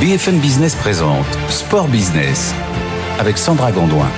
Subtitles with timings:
[0.00, 2.54] BFM Business présente Sport Business
[3.18, 4.10] avec Sandra Gondouin.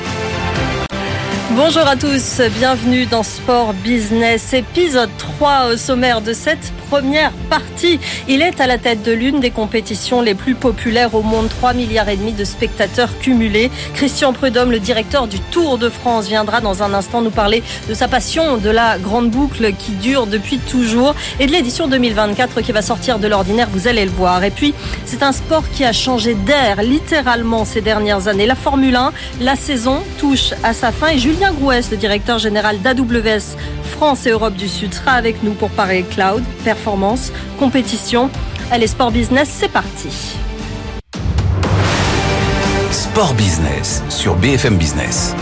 [1.53, 8.01] Bonjour à tous, bienvenue dans Sport Business, épisode 3 au sommaire de cette première partie.
[8.29, 11.75] Il est à la tête de l'une des compétitions les plus populaires au monde, 3
[11.75, 13.71] milliards et demi de spectateurs cumulés.
[13.95, 17.95] Christian Prudhomme, le directeur du Tour de France, viendra dans un instant nous parler de
[17.95, 22.73] sa passion de la grande boucle qui dure depuis toujours et de l'édition 2024 qui
[22.73, 24.43] va sortir de l'ordinaire, vous allez le voir.
[24.45, 24.75] Et puis,
[25.05, 28.47] c'est un sport qui a changé d'air littéralement ces dernières années.
[28.47, 32.81] La Formule 1, la saison touche à sa fin et Julien Grouès, le directeur général
[32.81, 33.57] d'AWS
[33.99, 36.45] France et Europe du Sud, sera avec nous pour parler cloud,
[36.79, 38.31] performance, compétition.
[38.71, 40.09] Allez, Sport Business, c'est parti.
[42.93, 45.35] Sport Business sur BFM Business.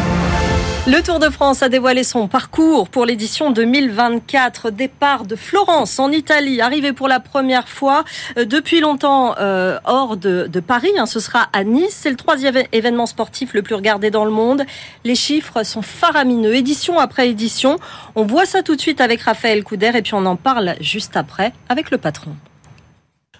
[0.88, 4.70] Le Tour de France a dévoilé son parcours pour l'édition 2024.
[4.70, 8.04] Départ de Florence en Italie, arrivé pour la première fois
[8.38, 10.92] euh, depuis longtemps euh, hors de, Paris.
[10.96, 11.90] Hein, ce sera à Nice.
[11.90, 14.62] C'est le troisième événement sportif le plus regardé dans le monde.
[15.02, 17.80] Les chiffres sont faramineux, édition après édition.
[18.14, 21.16] On voit ça tout de suite avec Raphaël Couder et puis on en parle juste
[21.16, 22.36] après avec le patron.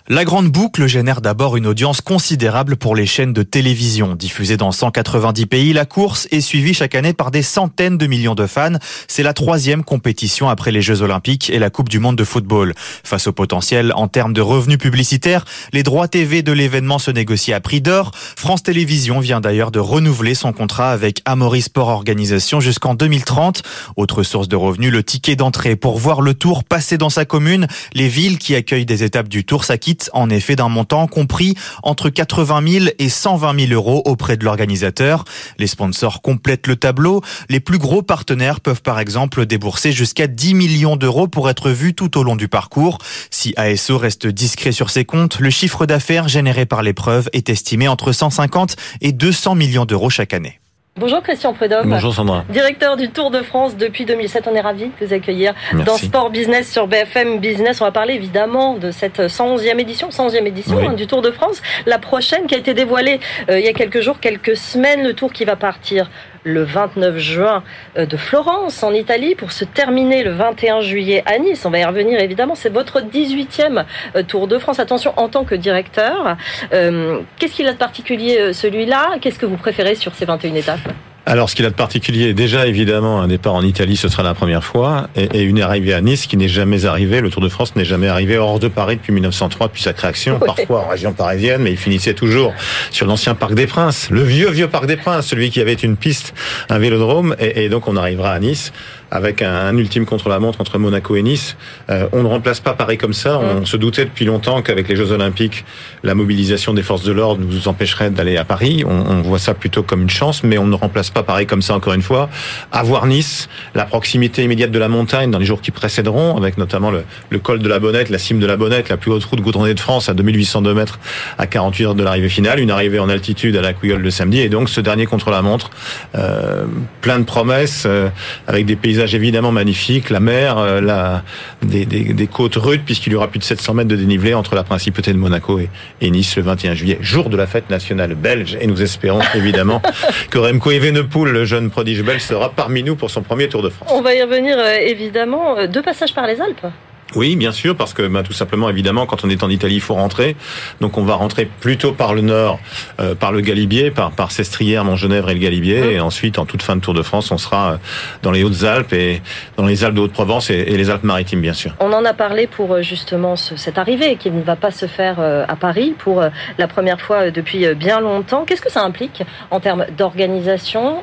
[0.08, 4.14] La grande boucle génère d'abord une audience considérable pour les chaînes de télévision.
[4.14, 8.36] Diffusée dans 190 pays, la course est suivie chaque année par des centaines de millions
[8.36, 8.78] de fans.
[9.08, 12.72] C'est la troisième compétition après les Jeux Olympiques et la Coupe du Monde de football.
[13.02, 17.56] Face au potentiel en termes de revenus publicitaires, les droits TV de l'événement se négocient
[17.56, 18.12] à prix d'or.
[18.14, 23.64] France Télévisions vient d'ailleurs de renouveler son contrat avec Amaury Sport Organisation jusqu'en 2030.
[23.96, 27.66] Autre source de revenus, le ticket d'entrée pour voir le tour passer dans sa commune.
[27.92, 32.08] Les villes qui accueillent des étapes du tour s'acquittent en effet d'un montant compris entre
[32.08, 35.24] 80 000 et 120 000 euros auprès de l'organisateur.
[35.58, 37.22] Les sponsors complètent le tableau.
[37.48, 41.94] Les plus gros partenaires peuvent par exemple débourser jusqu'à 10 millions d'euros pour être vus
[41.94, 42.98] tout au long du parcours.
[43.30, 47.88] Si ASO reste discret sur ses comptes, le chiffre d'affaires généré par l'épreuve est estimé
[47.88, 50.60] entre 150 et 200 millions d'euros chaque année.
[50.98, 51.90] Bonjour Christian Prudhomme.
[51.90, 52.42] Bonjour Sandra.
[52.48, 54.48] Directeur du Tour de France depuis 2007.
[54.50, 55.84] On est ravis de vous accueillir Merci.
[55.84, 57.82] dans Sport Business sur BFM Business.
[57.82, 60.86] On va parler évidemment de cette 111e édition, 111e édition oui.
[60.86, 61.60] hein, du Tour de France.
[61.84, 63.20] La prochaine qui a été dévoilée
[63.50, 65.02] euh, il y a quelques jours, quelques semaines.
[65.02, 66.08] Le tour qui va partir
[66.46, 67.62] le 29 juin
[67.98, 71.66] euh, de Florence en Italie pour se terminer le 21 juillet à Nice.
[71.66, 72.54] On va y revenir évidemment.
[72.54, 73.84] C'est votre 18e
[74.14, 74.78] euh, Tour de France.
[74.78, 76.36] Attention, en tant que directeur,
[76.72, 79.16] euh, qu'est-ce qu'il a de particulier celui-là?
[79.20, 80.88] Qu'est-ce que vous préférez sur ces 21 étapes?
[81.28, 84.32] Alors, ce qu'il a de particulier, déjà évidemment, un départ en Italie, ce sera la
[84.34, 87.20] première fois, et, et une arrivée à Nice qui n'est jamais arrivée.
[87.20, 90.38] Le Tour de France n'est jamais arrivé hors de Paris depuis 1903, depuis sa création,
[90.38, 92.54] parfois en région parisienne, mais il finissait toujours
[92.92, 95.96] sur l'ancien Parc des Princes, le vieux vieux Parc des Princes, celui qui avait une
[95.96, 96.32] piste,
[96.68, 98.72] un vélodrome, et, et donc on arrivera à Nice
[99.10, 101.56] avec un, un, ultime contre-la-montre entre Monaco et Nice.
[101.90, 103.38] Euh, on ne remplace pas Paris comme ça.
[103.38, 103.66] On mmh.
[103.66, 105.64] se doutait depuis longtemps qu'avec les Jeux Olympiques,
[106.02, 108.84] la mobilisation des forces de l'ordre nous empêcherait d'aller à Paris.
[108.86, 111.62] On, on, voit ça plutôt comme une chance, mais on ne remplace pas Paris comme
[111.62, 112.28] ça encore une fois.
[112.72, 116.90] Avoir Nice, la proximité immédiate de la montagne dans les jours qui précéderont, avec notamment
[116.90, 119.40] le, le col de la Bonnette, la cime de la Bonnette, la plus haute route
[119.40, 120.98] goudronnée de France à 2802 mètres
[121.38, 124.40] à 48 heures de l'arrivée finale, une arrivée en altitude à la Couilleule le samedi,
[124.40, 125.70] et donc ce dernier contre-la-montre,
[126.14, 126.64] euh,
[127.00, 128.08] plein de promesses, euh,
[128.46, 131.18] avec des paysages évidemment magnifiques, la mer, euh,
[131.62, 135.12] des, côtes rudes, puisqu'il y aura plus de 700 mètres de dénivelé entre la principauté
[135.12, 135.68] de Monaco et,
[136.00, 138.56] et, Nice le 21 juillet, jour de la fête nationale belge.
[138.60, 139.82] Et nous espérons évidemment
[140.30, 143.68] que Remco Evenepoel, le jeune prodige belge, sera parmi nous pour son premier Tour de
[143.68, 143.90] France.
[143.92, 145.66] On va y revenir euh, évidemment.
[145.66, 146.66] Deux passages par les Alpes.
[147.14, 149.80] Oui, bien sûr, parce que bah, tout simplement, évidemment, quand on est en Italie, il
[149.80, 150.34] faut rentrer.
[150.80, 152.58] Donc on va rentrer plutôt par le nord,
[152.98, 155.82] euh, par le Galibier, par, par Sestrières, Montgenèvre et le Galibier.
[155.82, 155.90] Mmh.
[155.92, 157.76] Et ensuite, en toute fin de Tour de France, on sera euh,
[158.22, 159.22] dans les Hautes-Alpes et
[159.56, 161.72] dans les Alpes de Haute-Provence et, et, les Alpes-Maritimes, bien sûr.
[161.78, 164.86] On en a parlé pour euh, justement ce, cette arrivée qui ne va pas se
[164.86, 166.22] faire à Paris pour
[166.58, 168.44] la première fois depuis bien longtemps.
[168.44, 171.02] Qu'est-ce que ça implique en termes d'organisation?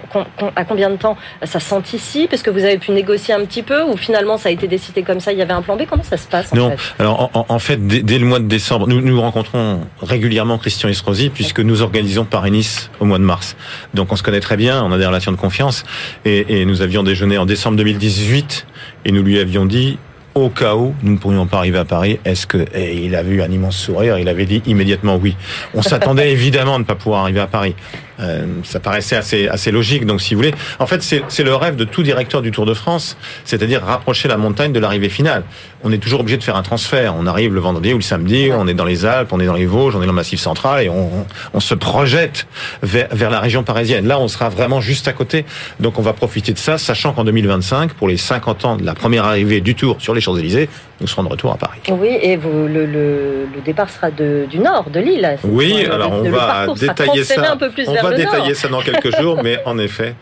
[0.56, 2.34] À combien de temps ça s'anticipe?
[2.34, 5.03] Est-ce que vous avez pu négocier un petit peu ou finalement ça a été décidé
[5.03, 5.84] comme ça Il y avait un plan B?
[5.94, 8.40] Comment ça se passe en Non, fait alors en, en, fait, dès, dès, le mois
[8.40, 13.24] de décembre, nous, nous rencontrons régulièrement Christian Estrosi puisque nous organisons Paris-Nice au mois de
[13.24, 13.56] mars.
[13.94, 15.84] Donc on se connaît très bien, on a des relations de confiance
[16.25, 18.66] et, et nous avions déjeuné en décembre 2018
[19.06, 20.00] et nous lui avions dit
[20.36, 23.31] au cas où nous ne pourrions pas arriver à Paris, est-ce que et il avait
[23.31, 25.36] eu un immense sourire, il avait dit immédiatement oui.
[25.74, 27.75] On s'attendait évidemment à ne pas pouvoir arriver à Paris.
[28.19, 30.06] Euh, ça paraissait assez assez logique.
[30.06, 32.74] Donc, si vous voulez, en fait, c'est le rêve de tout directeur du Tour de
[32.74, 35.44] France, c'est-à-dire rapprocher la montagne de l'arrivée finale.
[35.83, 37.15] On est toujours obligé de faire un transfert.
[37.18, 39.54] On arrive le vendredi ou le samedi, on est dans les Alpes, on est dans
[39.54, 42.48] les Vosges, on est dans le Massif central et on, on, se projette
[42.81, 44.07] vers, vers la région parisienne.
[44.07, 45.45] Là, on sera vraiment juste à côté.
[45.80, 48.94] Donc, on va profiter de ça, sachant qu'en 2025, pour les 50 ans de la
[48.94, 50.69] première arrivée du Tour sur les Champs-Élysées,
[51.04, 51.82] nous serons de retour à Paris.
[51.90, 55.38] Oui, et vous, le, le, départ sera de, du nord, de Lille.
[55.44, 57.52] Oui, alors on va détailler ça.
[57.52, 60.16] Un peu plus on va détailler ça dans quelques jours, mais en effet,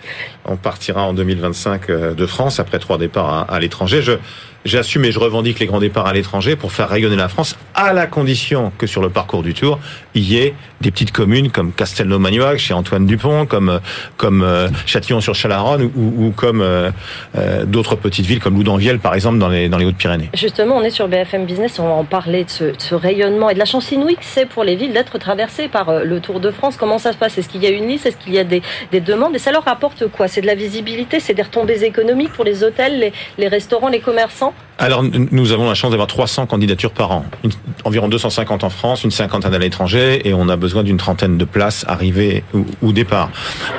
[0.45, 4.01] on partira en 2025 euh, de France après trois départs à, à l'étranger.
[4.01, 4.13] Je
[4.63, 7.93] J'assume et je revendique les grands départs à l'étranger pour faire rayonner la France, à
[7.93, 9.79] la condition que sur le parcours du Tour,
[10.13, 13.79] il y ait des petites communes comme Castelnau-Magnoac, chez Antoine Dupont, comme
[14.17, 16.91] comme euh, Châtillon-sur-Chalaronne ou, ou, comme euh,
[17.35, 20.29] euh, d'autres petites villes comme Loudanvielle, par exemple, dans les dans les Hautes-Pyrénées.
[20.35, 23.49] Justement, on est sur BFM Business, on va en parler de ce, de ce rayonnement
[23.49, 26.39] et de la chance inouïe que c'est pour les villes d'être traversées par le Tour
[26.39, 26.77] de France.
[26.77, 27.35] Comment ça se passe?
[27.37, 28.05] Est-ce qu'il y a une liste?
[28.05, 28.61] Est-ce qu'il y a des,
[28.91, 29.35] des demandes?
[29.35, 30.27] Et ça leur rapporte quoi?
[30.27, 34.01] C'est de la visibilité, c'est des retombées économiques pour les hôtels, les, les restaurants, les
[34.01, 34.50] commerçants?
[34.81, 37.25] Alors, nous avons la chance d'avoir 300 candidatures par an.
[37.83, 41.45] environ 250 en France, une cinquantaine à l'étranger, et on a besoin d'une trentaine de
[41.45, 42.44] places arrivées
[42.81, 43.30] ou, départ.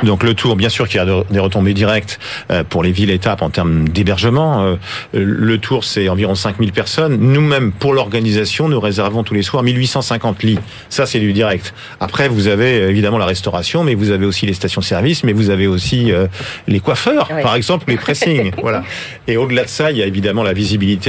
[0.04, 2.20] Donc, le tour, bien sûr qu'il y a des retombées directes
[2.52, 4.62] euh, pour les villes-étapes en termes d'hébergement.
[4.62, 4.76] Euh,
[5.12, 7.16] le tour, c'est environ 5000 personnes.
[7.16, 10.60] Nous-mêmes, pour l'organisation, nous réservons tous les soirs 1850 lits.
[10.88, 11.74] Ça, c'est du direct.
[11.98, 15.66] Après, vous avez évidemment la restauration, mais vous avez aussi les stations-service, mais vous avez
[15.66, 16.28] aussi euh,
[16.68, 18.52] les coiffeurs, par exemple, les pressings.
[18.62, 18.84] voilà.
[19.26, 20.52] Et au-delà de ça, il y a évidemment la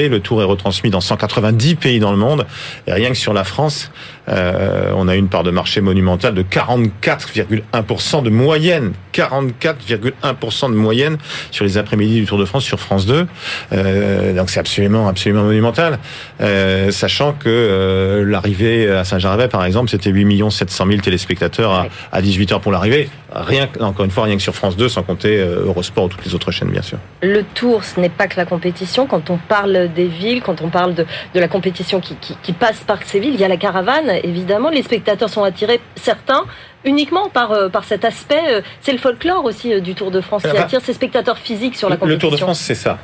[0.09, 2.45] le tour est retransmis dans 190 pays dans le monde.
[2.87, 3.91] Rien que sur la France,
[4.29, 8.93] euh, on a une part de marché monumentale de 44,1% de moyenne.
[9.13, 11.17] 44,1% de moyenne
[11.51, 13.27] sur les après-midi du Tour de France sur France 2.
[13.73, 15.99] Euh, donc c'est absolument, absolument monumental.
[16.41, 21.87] Euh, sachant que euh, l'arrivée à Saint-Gervais, par exemple, c'était 8 700 000 téléspectateurs à,
[22.11, 23.09] à 18 h pour l'arrivée.
[23.35, 26.25] Rien, encore une fois, rien que sur France 2, sans compter euh, Eurosport ou toutes
[26.25, 26.99] les autres chaînes, bien sûr.
[27.21, 29.07] Le Tour, ce n'est pas que la compétition.
[29.07, 32.53] Quand on parle des villes, quand on parle de, de la compétition qui, qui, qui
[32.53, 34.69] passe par ces villes, il y a la caravane évidemment.
[34.69, 36.45] Les spectateurs sont attirés, certains,
[36.85, 38.41] uniquement par, euh, par cet aspect.
[38.49, 41.75] Euh, c'est le folklore aussi euh, du Tour de France qui attire ces spectateurs physiques
[41.75, 42.15] sur la compétition.
[42.15, 42.99] Le Tour de France, c'est ça.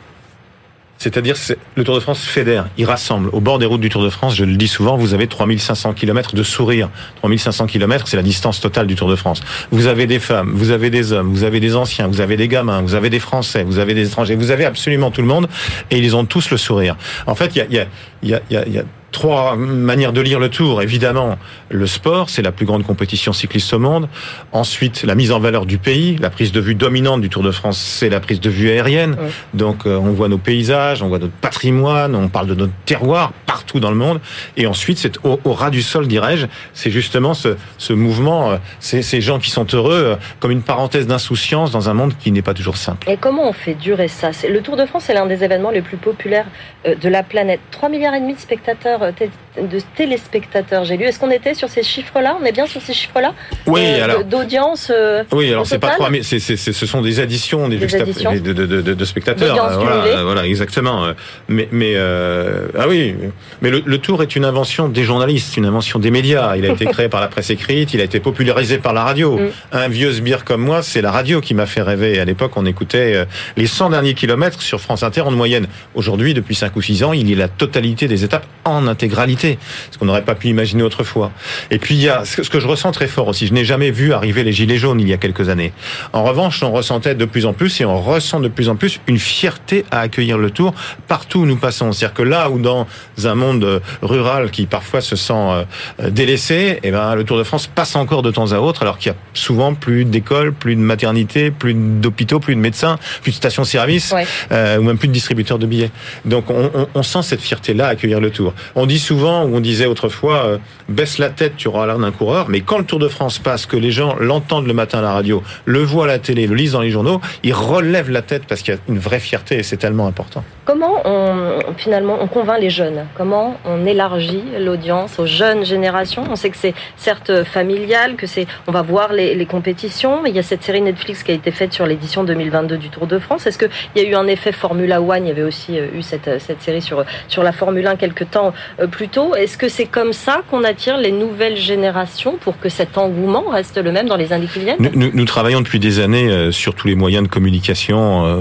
[1.00, 1.38] C'est-à-dire,
[1.76, 3.30] le Tour de France fédère, il rassemble.
[3.32, 5.94] Au bord des routes du Tour de France, je le dis souvent, vous avez 3500
[5.94, 6.90] km de sourire.
[7.20, 9.40] 3500 km, c'est la distance totale du Tour de France.
[9.72, 12.50] Vous avez des femmes, vous avez des hommes, vous avez des anciens, vous avez des
[12.50, 15.48] gamins, vous avez des Français, vous avez des étrangers, vous avez absolument tout le monde,
[15.90, 16.98] et ils ont tous le sourire.
[17.28, 17.86] En fait, il y a,
[18.22, 20.82] y, a, y, a, y a trois manières de lire le tour.
[20.82, 21.38] Évidemment,
[21.70, 24.08] le sport, c'est la plus grande compétition cycliste au monde.
[24.52, 26.18] Ensuite, la mise en valeur du pays.
[26.20, 29.16] La prise de vue dominante du Tour de France, c'est la prise de vue aérienne.
[29.54, 33.34] Donc, euh, on voit nos paysages, on voit notre patrimoine, on parle de notre terroir
[33.46, 34.20] partout dans le monde.
[34.58, 39.02] Et ensuite, c'est au, ras du sol, dirais-je, c'est justement ce, ce mouvement, euh, ces,
[39.02, 42.42] ces gens qui sont heureux, euh, comme une parenthèse d'insouciance dans un monde qui n'est
[42.42, 43.10] pas toujours simple.
[43.10, 44.32] Et comment on fait durer ça?
[44.48, 46.46] Le Tour de France, c'est l'un des événements les plus populaires
[46.86, 47.60] de la planète.
[47.72, 51.06] 3 milliards et demi de spectateurs de téléspectateurs, j'ai lu.
[51.06, 52.38] Est-ce qu'on était sur ces chiffres-là?
[52.42, 53.34] On est bien sur ces chiffres-là?
[53.68, 54.24] Oui, euh, alors.
[54.24, 57.96] D'audience euh, Oui, alors c'est pas 3 mais c'est, ce sont des additions des, des
[57.96, 58.32] additions.
[58.32, 59.56] De, de, de, de, spectateurs.
[59.80, 61.08] Voilà, voilà, exactement.
[61.48, 63.16] Mais, mais euh, ah oui,
[63.62, 66.56] mais le, le, tour est une invention des journalistes, une invention des médias.
[66.56, 69.38] Il a été créé par la presse écrite, il a été popularisé par la radio.
[69.38, 69.50] Mm.
[69.72, 72.20] Un vieux sbire comme moi, c'est la radio qui m'a fait rêver.
[72.20, 73.26] À l'époque, on écoutait euh,
[73.58, 75.68] les 100 derniers kilomètres sur France Inter en moyenne.
[75.96, 79.58] Aujourd'hui, depuis 5 ou 6 ans, il y a la totalité des étapes en intégralité,
[79.92, 81.32] ce qu'on n'aurait pas pu imaginer autrefois.
[81.72, 83.92] Et puis il y a ce que je ressens très fort aussi, je n'ai jamais
[83.92, 85.72] vu arriver les gilets jaunes il y a quelques années.
[86.14, 89.00] En revanche, on ressentait de plus en plus et on ressent de plus en plus
[89.08, 90.74] une fierté à accueillir le Tour
[91.08, 91.92] partout où nous passons.
[91.92, 92.88] C'est-à-dire que là où dans
[93.24, 97.68] un monde rural qui parfois se sent euh, délaissé, eh ben le Tour de France
[97.68, 100.82] passe encore de temps à autre alors qu'il y a souvent plus d'écoles, plus de
[100.82, 104.14] maternités, plus d'hôpitaux, plus de médecins, plus de stations-service
[104.52, 105.92] euh, ou même plus de distributeurs de billets.
[106.26, 108.54] Donc on, on, on sent cette fierté-là à accueillir le Tour.
[108.82, 110.58] On dit souvent, ou on disait autrefois, euh,
[110.88, 112.48] baisse la tête, tu auras l'air d'un coureur.
[112.48, 115.12] Mais quand le Tour de France passe, que les gens l'entendent le matin à la
[115.12, 118.44] radio, le voient à la télé, le lisent dans les journaux, ils relèvent la tête
[118.48, 120.46] parce qu'il y a une vraie fierté et c'est tellement important.
[120.64, 123.06] Comment on, finalement on convainc les jeunes?
[123.18, 126.24] Comment on élargit l'audience aux jeunes générations?
[126.30, 130.26] On sait que c'est certes familial, que c'est on va voir les, compétitions.
[130.26, 133.08] Il y a cette série Netflix qui a été faite sur l'édition 2022 du Tour
[133.08, 133.46] de France.
[133.46, 136.02] Est-ce qu'il y a eu un effet Formula One Il y avait aussi euh, eu
[136.02, 136.30] cette,
[136.62, 138.54] série sur, sur la Formule 1 quelques temps
[138.92, 139.36] plus tôt.
[139.36, 143.78] Est-ce que c'est comme ça qu'on attire les nouvelles générations pour que cet engouement reste
[143.78, 144.40] le même dans les années
[144.80, 148.40] nous, travaillons depuis des années euh, sur tous les moyens de communication, euh,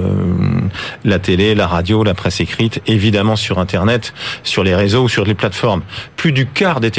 [1.04, 5.25] la télé, la radio, la presse écrite, évidemment sur Internet, sur les réseaux ou sur
[5.25, 5.82] les plateformes.
[6.16, 6.90] Plus du quart des,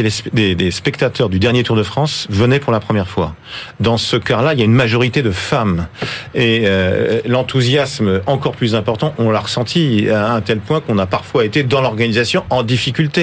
[0.72, 3.36] spectateurs du dernier Tour de France venaient pour la première fois.
[3.80, 5.88] Dans ce quart-là, il y a une majorité de femmes.
[6.36, 11.06] Et euh, l'enthousiasme encore plus important, on l'a ressenti à un tel point qu'on a
[11.06, 13.19] parfois été dans l'organisation en difficulté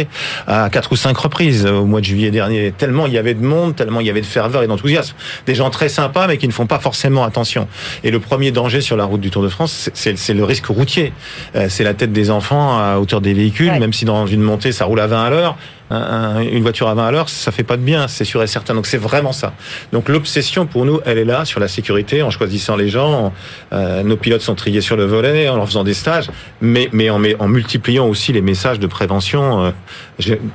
[0.46, 2.72] à quatre ou cinq reprises au mois de juillet dernier.
[2.76, 5.14] Tellement il y avait de monde, tellement il y avait de ferveur et d'enthousiasme.
[5.46, 7.68] Des gens très sympas, mais qui ne font pas forcément attention.
[8.04, 11.12] Et le premier danger sur la route du Tour de France, c'est le risque routier.
[11.54, 14.72] Euh, c'est la tête des enfants à hauteur des véhicules, même si dans une montée
[14.72, 15.56] ça roule à 20 à l'heure
[15.90, 18.75] une voiture à 20 à l'heure, ça fait pas de bien, c'est sûr et certain.
[18.75, 19.52] Donc c'est vraiment ça.
[19.93, 23.33] Donc l'obsession pour nous, elle est là sur la sécurité, en choisissant les gens.
[23.73, 27.11] Euh, nos pilotes sont triés sur le volet, en leur faisant des stages, mais mais
[27.11, 29.66] en, en multipliant aussi les messages de prévention.
[29.66, 29.71] Euh,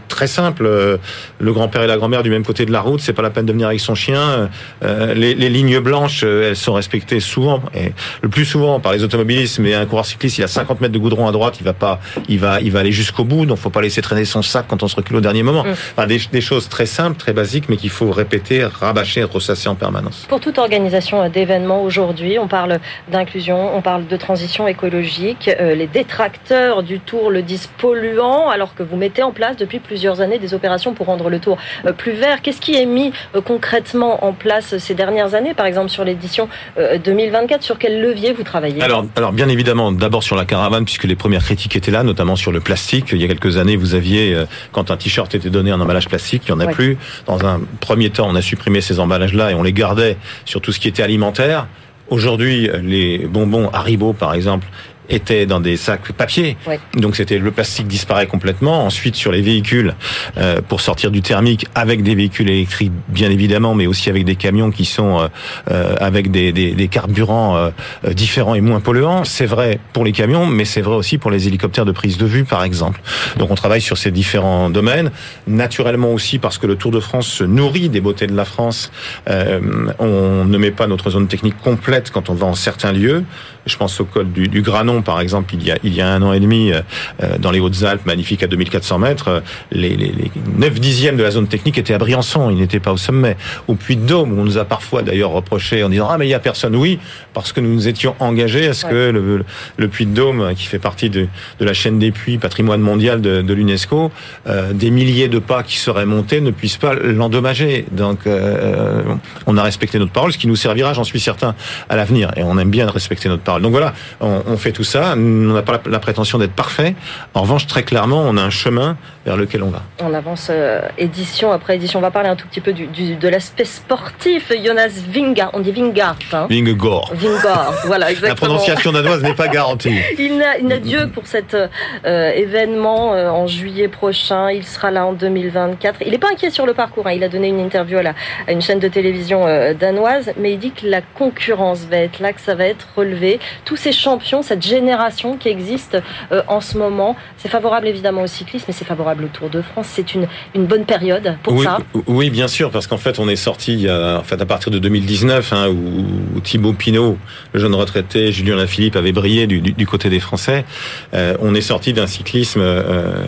[0.07, 0.65] très simple.
[0.65, 0.97] Euh,
[1.39, 3.45] le grand-père et la grand-mère du même côté de la route, c'est pas la peine
[3.45, 4.49] de venir avec son chien.
[4.83, 9.03] Euh, les, les, lignes blanches, elles sont respectées souvent, et le plus souvent par les
[9.03, 9.59] automobilistes.
[9.59, 11.99] Mais un coureur cycliste, il a 50 mètres de goudron à droite, il va pas,
[12.27, 13.45] il va, il va aller jusqu'au bout.
[13.45, 15.63] Donc faut pas laisser traîner son sac quand on se recule dernier moment.
[15.63, 16.05] Mm.
[16.05, 20.25] des, choses très simples, très basiques, mais qu'il faut répéter, rabâcher, ressasser en permanence.
[20.27, 22.79] Pour toute organisation d'événements aujourd'hui, on parle
[23.11, 25.49] d'inclusion, on parle de transition écologique.
[25.59, 29.79] Euh, les détracteurs du Tour le disent polluant, alors que vous mettez en place depuis
[29.79, 32.41] plusieurs années des opérations pour rendre le Tour euh, plus vert.
[32.41, 36.47] Qu'est-ce qui est mis euh, concrètement en place ces dernières années, par exemple sur l'édition
[36.77, 38.81] 2024 Sur quel levier vous travaillez?
[38.81, 42.35] Alors, alors, bien évidemment, d'abord sur la caravane, puisque les premières critiques étaient là, notamment
[42.35, 43.07] sur le plastique.
[43.11, 44.37] Il y a quelques années, vous aviez,
[44.71, 46.97] quand un t-shirt t-shirt était donné en emballage plastique, il n'y en a plus.
[47.25, 50.71] Dans un premier temps, on a supprimé ces emballages-là et on les gardait sur tout
[50.71, 51.67] ce qui était alimentaire.
[52.09, 54.67] Aujourd'hui, les bonbons Haribo, par exemple,
[55.11, 56.57] étaient dans des sacs papier.
[56.95, 58.85] Donc c'était le plastique disparaît complètement.
[58.85, 59.95] Ensuite sur les véhicules
[60.37, 64.35] euh, pour sortir du thermique avec des véhicules électriques bien évidemment, mais aussi avec des
[64.35, 65.27] camions qui sont euh,
[65.71, 67.69] euh avec des, des, des carburants euh,
[68.05, 69.23] euh, différents et moins polluants.
[69.23, 72.25] C'est vrai pour les camions, mais c'est vrai aussi pour les hélicoptères de prise de
[72.25, 73.01] vue par exemple.
[73.37, 75.11] Donc on travaille sur ces différents domaines.
[75.47, 78.91] Naturellement aussi parce que le Tour de France se nourrit des beautés de la France.
[79.27, 83.23] on ne met pas notre zone technique complète quand on va en certains lieux.
[83.65, 86.07] Je pense au col du, du Granon, par exemple, il y a, il y a
[86.07, 86.81] un an et demi, euh,
[87.23, 89.39] euh, dans les Hautes-Alpes, magnifique à 2400 mètres, euh,
[89.71, 92.91] les, les, les 9 dixièmes de la zone technique étaient à Briançon, ils n'étaient pas
[92.91, 93.37] au sommet.
[93.67, 96.39] Au Puy-de-Dôme, on nous a parfois d'ailleurs reproché en disant ah mais il y a
[96.39, 96.75] personne.
[96.75, 96.99] Oui,
[97.33, 99.43] parce que nous nous étions engagés à ce que le,
[99.77, 101.27] le Puy-de-Dôme, qui fait partie de,
[101.59, 104.11] de, la chaîne des puits, patrimoine mondial de, de l'UNESCO,
[104.47, 107.85] euh, des milliers de pas qui seraient montés ne puissent pas l'endommager.
[107.91, 109.03] Donc euh,
[109.45, 111.55] on a respecté notre parole, ce qui nous servira, j'en suis certain,
[111.89, 112.31] à l'avenir.
[112.37, 113.50] Et on aime bien respecter notre parole.
[113.59, 115.13] Donc voilà, on, fait tout ça.
[115.15, 116.95] On n'a pas la, prétention d'être parfait.
[117.33, 119.81] En revanche, très clairement, on a un chemin vers lequel on va.
[120.01, 121.99] On avance euh, édition après édition.
[121.99, 124.51] On va parler un tout petit peu du, de l'aspect sportif.
[124.63, 126.17] Jonas Vinga, on dit Vingard.
[126.33, 127.11] Hein Vingegor.
[127.13, 128.29] Vingard, voilà, exactement.
[128.29, 129.97] La prononciation danoise n'est pas garantie.
[130.17, 134.51] il n'a Dieu pour cet euh, événement euh, en juillet prochain.
[134.51, 136.01] Il sera là en 2024.
[136.05, 137.07] Il n'est pas inquiet sur le parcours.
[137.07, 137.13] Hein.
[137.13, 138.15] Il a donné une interview à, la,
[138.47, 139.45] à une chaîne de télévision
[139.79, 143.39] danoise, mais il dit que la concurrence va être là, que ça va être relevé
[143.65, 146.01] tous ces champions, cette génération qui existe
[146.31, 147.15] euh, en ce moment.
[147.37, 149.87] C'est favorable évidemment au cyclisme, mais c'est favorable au Tour de France.
[149.89, 151.79] C'est une, une bonne période pour oui, ça.
[152.07, 155.53] Oui, bien sûr, parce qu'en fait, on est sorti en fait, à partir de 2019,
[155.53, 157.17] hein, où, Thibaut Pinot,
[157.53, 160.65] le jeune retraité, Julien Lafilippe avait brillé du, du, côté des Français.
[161.13, 163.25] Euh, on est sorti d'un cyclisme euh,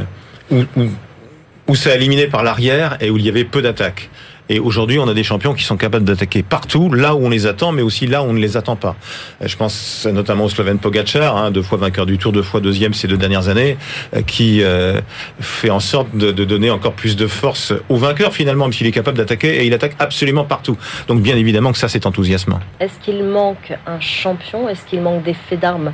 [0.51, 0.83] où, où,
[1.67, 4.09] où ça éliminé par l'arrière et où il y avait peu d'attaques.
[4.53, 7.47] Et aujourd'hui, on a des champions qui sont capables d'attaquer partout, là où on les
[7.47, 8.95] attend, mais aussi là où on ne les attend pas.
[9.41, 12.59] Euh, je pense notamment au Slovène Pogacar, hein, deux fois vainqueur du Tour, deux fois
[12.59, 13.77] deuxième ces deux dernières années,
[14.15, 15.01] euh, qui euh,
[15.39, 18.91] fait en sorte de, donner encore plus de force au vainqueur finalement, même s'il est
[18.91, 20.77] capable d'attaquer, et il attaque absolument partout.
[21.07, 22.59] Donc bien évidemment que ça, c'est enthousiasmant.
[22.79, 24.69] Est-ce qu'il manque un champion?
[24.69, 25.93] Est-ce qu'il manque des faits d'armes?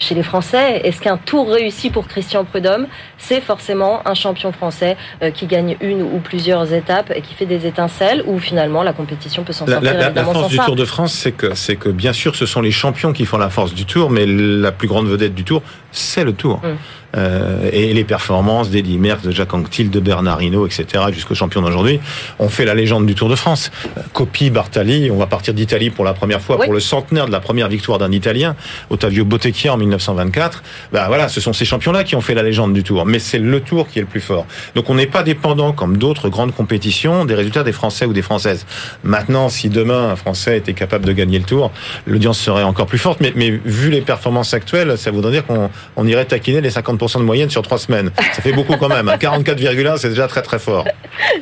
[0.00, 0.80] Chez les Français.
[0.82, 2.88] Est-ce qu'un tour réussi pour Christian Prudhomme,
[3.18, 7.46] c'est forcément un champion français euh, qui gagne une ou plusieurs étapes et qui fait
[7.46, 10.84] des étincelles, ou finalement la compétition peut s'en sortir La, la, force du Tour de
[10.84, 13.74] France, c'est que, c'est que bien sûr, ce sont les champions qui font la force
[13.74, 16.60] du Tour, mais la plus grande vedette du Tour, c'est le Tour.
[16.64, 16.76] Mm.
[17.16, 21.62] Euh, et les performances d'Eddie Merckx, de Jacques Anquetil, de Bernard Hinault, etc., jusqu'au champion
[21.62, 22.00] d'aujourd'hui,
[22.38, 23.70] ont fait la légende du Tour de France.
[23.96, 27.32] Euh, Coppi, Bartali, on va partir d'Italie pour la première fois, pour le centenaire de
[27.32, 28.54] la première victoire d'un Italien,
[28.90, 30.62] Ottavio Bottecchia en 1924.
[30.92, 33.06] Ben voilà, ce sont ces champions-là qui ont fait la légende du Tour.
[33.06, 34.46] Mais c'est le Tour qui est le plus fort.
[34.74, 38.22] Donc on n'est pas dépendant, comme d'autres grandes compétitions, des résultats des Français ou des
[38.22, 38.66] Françaises.
[39.02, 41.72] Maintenant, si demain un Français était capable de gagner le Tour,
[42.06, 43.20] l'audience serait encore plus forte.
[43.20, 46.99] Mais, mais vu les performances actuelles, ça voudrait dire qu'on on irait taquiner les 50
[47.06, 48.10] de moyenne sur trois semaines.
[48.32, 49.06] Ça fait beaucoup quand même.
[49.08, 49.94] 44,1, hein.
[49.96, 50.84] c'est déjà très très fort.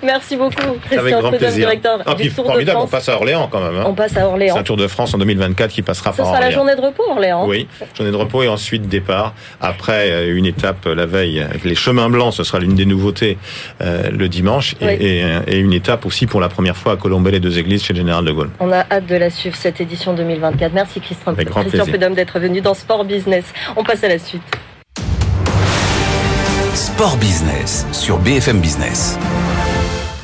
[0.02, 1.68] Merci beaucoup, Christian Avec grand plaisir.
[1.68, 3.80] directeur ah, formidable, on passe à Orléans quand même.
[3.80, 3.84] Hein.
[3.86, 4.54] On passe à Orléans.
[4.54, 6.34] C'est un Tour de France en 2024 qui passera par Orléans.
[6.34, 7.46] Ce sera la journée de repos, Orléans.
[7.46, 9.34] Oui, journée de repos et ensuite départ.
[9.60, 13.38] Après euh, une étape la veille avec les chemins blancs, ce sera l'une des nouveautés
[13.80, 14.74] euh, le dimanche.
[14.80, 17.92] Et, et, une étape aussi pour la première fois à Colombey les deux églises chez
[17.92, 18.50] le général de Gaulle.
[18.60, 20.72] On a hâte de la suivre cette édition 2024.
[20.72, 23.44] Merci Christian, Christian Prudhomme d'être venu dans Sport Business.
[23.76, 24.42] On passe à la suite.
[26.74, 29.16] Sport Business sur BFM Business.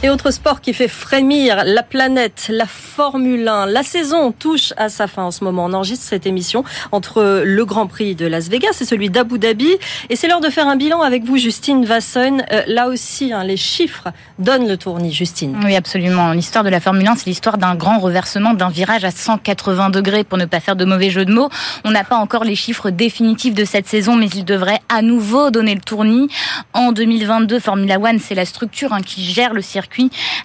[0.04, 3.64] Et autre sport qui fait frémir la planète, la Formule 1.
[3.64, 5.64] La saison touche à sa fin en ce moment.
[5.64, 9.70] On enregistre cette émission entre le Grand Prix de Las Vegas et celui d'Abu Dhabi.
[10.10, 12.42] Et c'est l'heure de faire un bilan avec vous, Justine Vasson.
[12.52, 14.08] Euh, là aussi, hein, les chiffres
[14.38, 15.58] donnent le tournis, Justine.
[15.64, 16.32] Oui, absolument.
[16.32, 20.22] L'histoire de la Formule 1, c'est l'histoire d'un grand reversement, d'un virage à 180 degrés
[20.22, 21.48] pour ne pas faire de mauvais jeu de mots.
[21.82, 25.50] On n'a pas encore les chiffres définitifs de cette saison, mais il devrait à nouveau
[25.50, 26.28] donner le tournis.
[26.74, 29.93] En 2022, Formula One, c'est la structure hein, qui gère le circuit,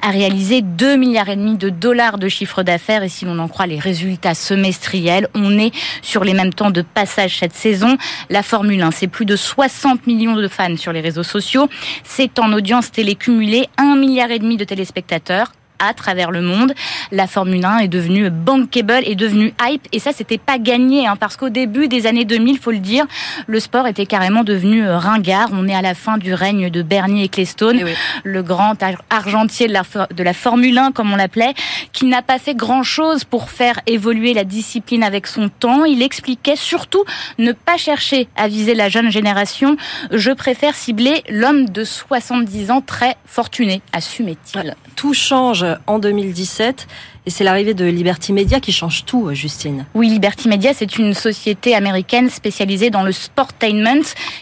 [0.02, 3.48] a réalisé 2 milliards et demi de dollars de chiffre d'affaires et si l'on en
[3.48, 7.98] croit les résultats semestriels, on est sur les mêmes temps de passage cette saison.
[8.30, 11.68] La Formule 1, c'est plus de 60 millions de fans sur les réseaux sociaux.
[12.04, 16.74] C'est en audience télé cumulée 1 milliard et demi de téléspectateurs à travers le monde.
[17.12, 21.16] La Formule 1 est devenue bankable, est devenue hype, et ça, c'était pas gagné, hein,
[21.20, 23.06] parce qu'au début des années 2000, faut le dire,
[23.48, 25.50] le sport était carrément devenu euh, ringard.
[25.54, 27.94] On est à la fin du règne de Bernie Ecclestone, eh
[28.24, 28.76] le grand
[29.10, 29.84] argentier de la,
[30.14, 31.54] de la Formule 1, comme on l'appelait,
[31.94, 35.86] qui n'a pas fait grand-chose pour faire évoluer la discipline avec son temps.
[35.86, 37.04] Il expliquait surtout
[37.38, 39.78] ne pas chercher à viser la jeune génération.
[40.12, 44.76] Je préfère cibler l'homme de 70 ans très fortuné, assumait-il.
[44.96, 46.88] Tout change en 2017
[47.30, 49.86] et c'est l'arrivée de Liberty Media qui change tout, euh, Justine.
[49.94, 54.02] Oui, Liberty Media, c'est une société américaine spécialisée dans le sportainment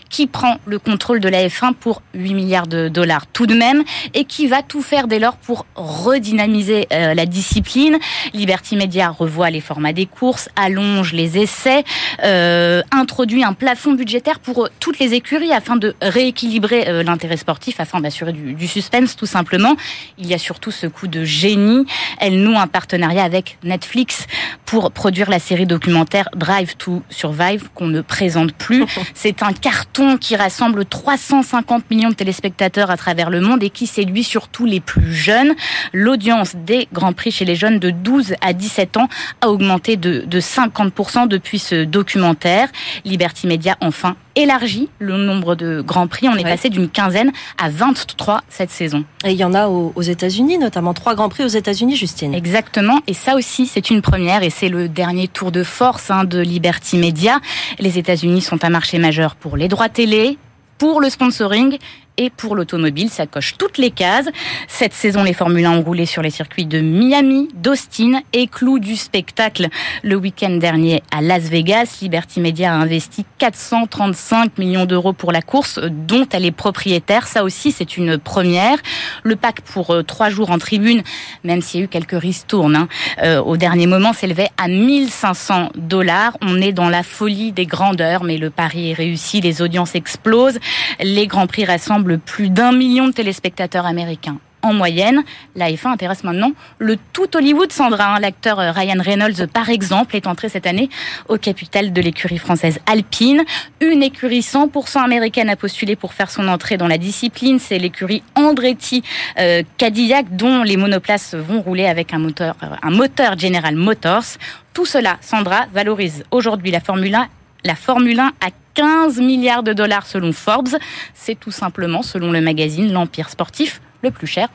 [0.10, 3.84] qui prend le contrôle de la F1 pour 8 milliards de dollars tout de même
[4.13, 7.98] et qui va tout faire dès lors pour redynamiser euh, la discipline.
[8.34, 11.84] Liberty Media revoit les formats des courses, allonge les essais,
[12.24, 18.00] euh, introduit un plafond budgétaire pour toutes les écuries afin de rééquilibrer l'intérêt sportif, afin
[18.00, 19.75] d'assurer du, du, suspense tout simplement.
[20.17, 21.86] Il y a surtout ce coup de génie.
[22.22, 24.27] Elle noue un partenariat avec Netflix
[24.67, 28.86] pour produire la série documentaire Drive to Survive qu'on ne présente plus.
[29.15, 33.88] C'est un carton qui rassemble 350 millions de téléspectateurs à travers le monde et qui
[33.88, 35.55] séduit surtout les plus jeunes.
[35.91, 39.10] L'audience des Grands Prix chez les jeunes de 12 à 17 ans
[39.41, 42.69] a augmenté de, de 50% depuis ce documentaire.
[43.05, 46.29] Liberty Media enfin élargi le nombre de grands prix.
[46.29, 49.03] On est passé d'une quinzaine à 23 cette saison.
[49.25, 52.34] Et il y en a aux, États-Unis, notamment trois grands prix aux États-Unis, Justine.
[52.34, 53.00] Exactement.
[53.08, 54.43] Et ça aussi, c'est une première.
[54.43, 57.39] Et c'est le dernier tour de force hein, de Liberty Media.
[57.80, 60.38] Les États-Unis sont un marché majeur pour les droits télé,
[60.78, 61.78] pour le sponsoring
[62.17, 63.10] et pour l'automobile.
[63.10, 64.27] Ça coche toutes les cases.
[64.67, 68.80] Cette saison, les Formule 1 ont roulé sur les circuits de Miami, d'Austin et clou
[68.80, 69.67] du spectacle.
[70.03, 75.41] Le week-end dernier à Las Vegas, Liberty Media a investi 435 millions d'euros pour la
[75.41, 77.27] course dont elle est propriétaire.
[77.27, 78.77] Ça aussi, c'est une première.
[79.23, 81.03] Le pack pour euh, trois jours en tribune,
[81.43, 82.88] même s'il y a eu quelques ristournes, hein,
[83.23, 86.38] euh, au dernier moment s'élevait à 1500 dollars.
[86.41, 90.60] On est dans la folie des grandeurs, mais le pari est réussi, les audiences explosent.
[90.99, 95.24] Les Grands Prix rassemblent plus d'un million de téléspectateurs américains en moyenne.
[95.56, 97.72] La F1 intéresse maintenant le tout Hollywood.
[97.72, 98.20] Sandra, hein.
[98.20, 100.89] l'acteur euh, Ryan Reynolds, par exemple, est entré cette année
[101.28, 103.43] au capital de l'écurie française Alpine.
[103.82, 107.60] Une écurie 100% américaine a postulé pour faire son entrée dans la discipline.
[107.60, 109.04] C'est l'écurie Andretti
[109.39, 114.38] euh, Cadillac, dont les monoplaces vont rouler avec un moteur, euh, un moteur General Motors.
[114.74, 117.28] Tout cela, Sandra, valorise aujourd'hui la Formule 1
[117.63, 120.76] la Formule 1 à 15 milliards de dollars selon Forbes.
[121.13, 124.49] C'est tout simplement, selon le magazine L'Empire sportif, le plus cher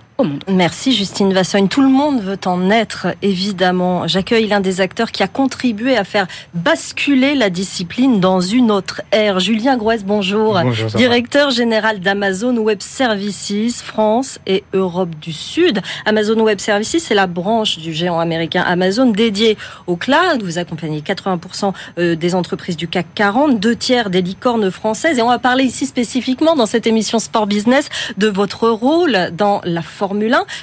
[0.48, 1.68] Merci Justine Vassogne.
[1.68, 4.06] Tout le monde veut en être, évidemment.
[4.06, 9.02] J'accueille l'un des acteurs qui a contribué à faire basculer la discipline dans une autre
[9.10, 9.40] ère.
[9.40, 10.60] Julien Grouès, bonjour.
[10.62, 15.80] bonjour Directeur général d'Amazon Web Services France et Europe du Sud.
[16.04, 20.42] Amazon Web Services, c'est la branche du géant américain Amazon dédiée au cloud.
[20.42, 25.18] Vous accompagnez 80% euh, des entreprises du CAC 40, deux tiers des licornes françaises.
[25.18, 29.60] Et on va parler ici spécifiquement dans cette émission Sport Business de votre rôle dans
[29.64, 30.12] la formation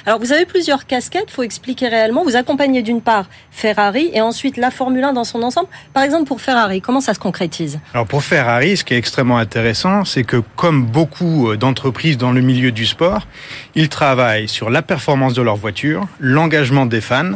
[0.06, 2.22] alors vous avez plusieurs casquettes, il faut expliquer réellement.
[2.24, 5.68] Vous accompagnez d'une part Ferrari et ensuite la Formule 1 dans son ensemble.
[5.92, 7.80] Par exemple pour Ferrari, comment ça se concrétise?
[7.94, 12.40] Alors pour Ferrari, ce qui est extrêmement intéressant, c'est que comme beaucoup d'entreprises dans le
[12.40, 13.26] milieu du sport,
[13.74, 17.32] ils travaillent sur la performance de leur voiture, l'engagement des fans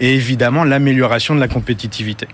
[0.00, 2.28] et évidemment l'amélioration de la compétitivité.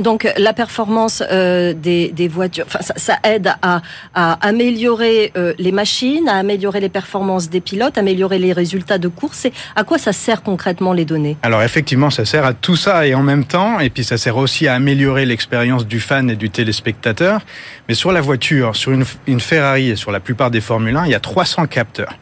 [0.00, 3.82] Donc la performance euh, des, des, voitures, enfin, ça, ça, aide à,
[4.14, 9.08] à améliorer euh, les machines, à améliorer les performances des pilotes, améliorer les résultats de
[9.08, 9.44] course.
[9.44, 11.36] Et à quoi ça sert concrètement les données?
[11.42, 14.36] Alors effectivement, ça sert à tout ça et en même temps, et puis ça sert
[14.36, 17.40] aussi à améliorer l'expérience du fan et du téléspectateur.
[17.88, 21.04] Mais sur la voiture, sur une, une Ferrari et sur la plupart des Formule 1,
[21.06, 22.14] il y a 300 capteurs.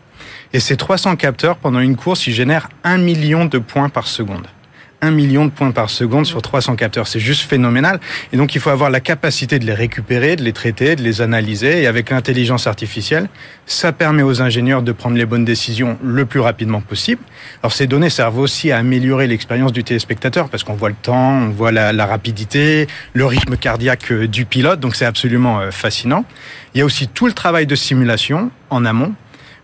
[0.52, 4.46] Et ces 300 capteurs, pendant une course, ils génèrent un million de points par seconde.
[5.02, 7.08] 1 million de points par seconde sur 300 capteurs.
[7.08, 8.00] C'est juste phénoménal.
[8.32, 11.20] Et donc, il faut avoir la capacité de les récupérer, de les traiter, de les
[11.20, 11.82] analyser.
[11.82, 13.28] Et avec l'intelligence artificielle,
[13.66, 17.20] ça permet aux ingénieurs de prendre les bonnes décisions le plus rapidement possible.
[17.62, 21.32] Alors, ces données servent aussi à améliorer l'expérience du téléspectateur parce qu'on voit le temps,
[21.32, 24.78] on voit la, rapidité, le rythme cardiaque euh, du pilote.
[24.78, 26.24] Donc, c'est absolument euh, fascinant.
[26.74, 29.14] Il y a aussi tout le travail de simulation en amont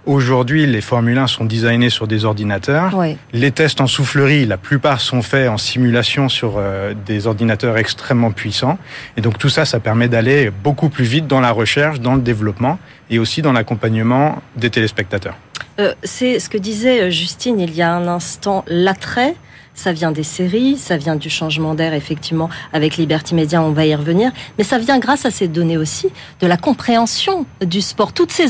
[0.08, 2.98] Aujourd'hui, les Formule 1 sont designés sur des ordinateurs.
[3.34, 8.30] Les tests en soufflerie, la plupart sont faits en simulation sur euh, des ordinateurs extrêmement
[8.32, 8.78] puissants.
[9.18, 12.22] Et donc tout ça, ça permet d'aller beaucoup plus vite dans la recherche, dans le
[12.22, 12.78] développement
[13.10, 15.36] et aussi dans l'accompagnement des téléspectateurs.
[15.78, 19.34] Euh, c'est ce que disait euh, Justine il y a un instant, l'attrait.
[19.78, 23.86] Ça vient des séries, ça vient du changement d'air, effectivement, avec Liberty Media, on va
[23.86, 24.32] y revenir.
[24.58, 26.08] Mais ça vient grâce à ces données aussi,
[26.40, 28.12] de la compréhension du sport.
[28.12, 28.48] Toutes ces,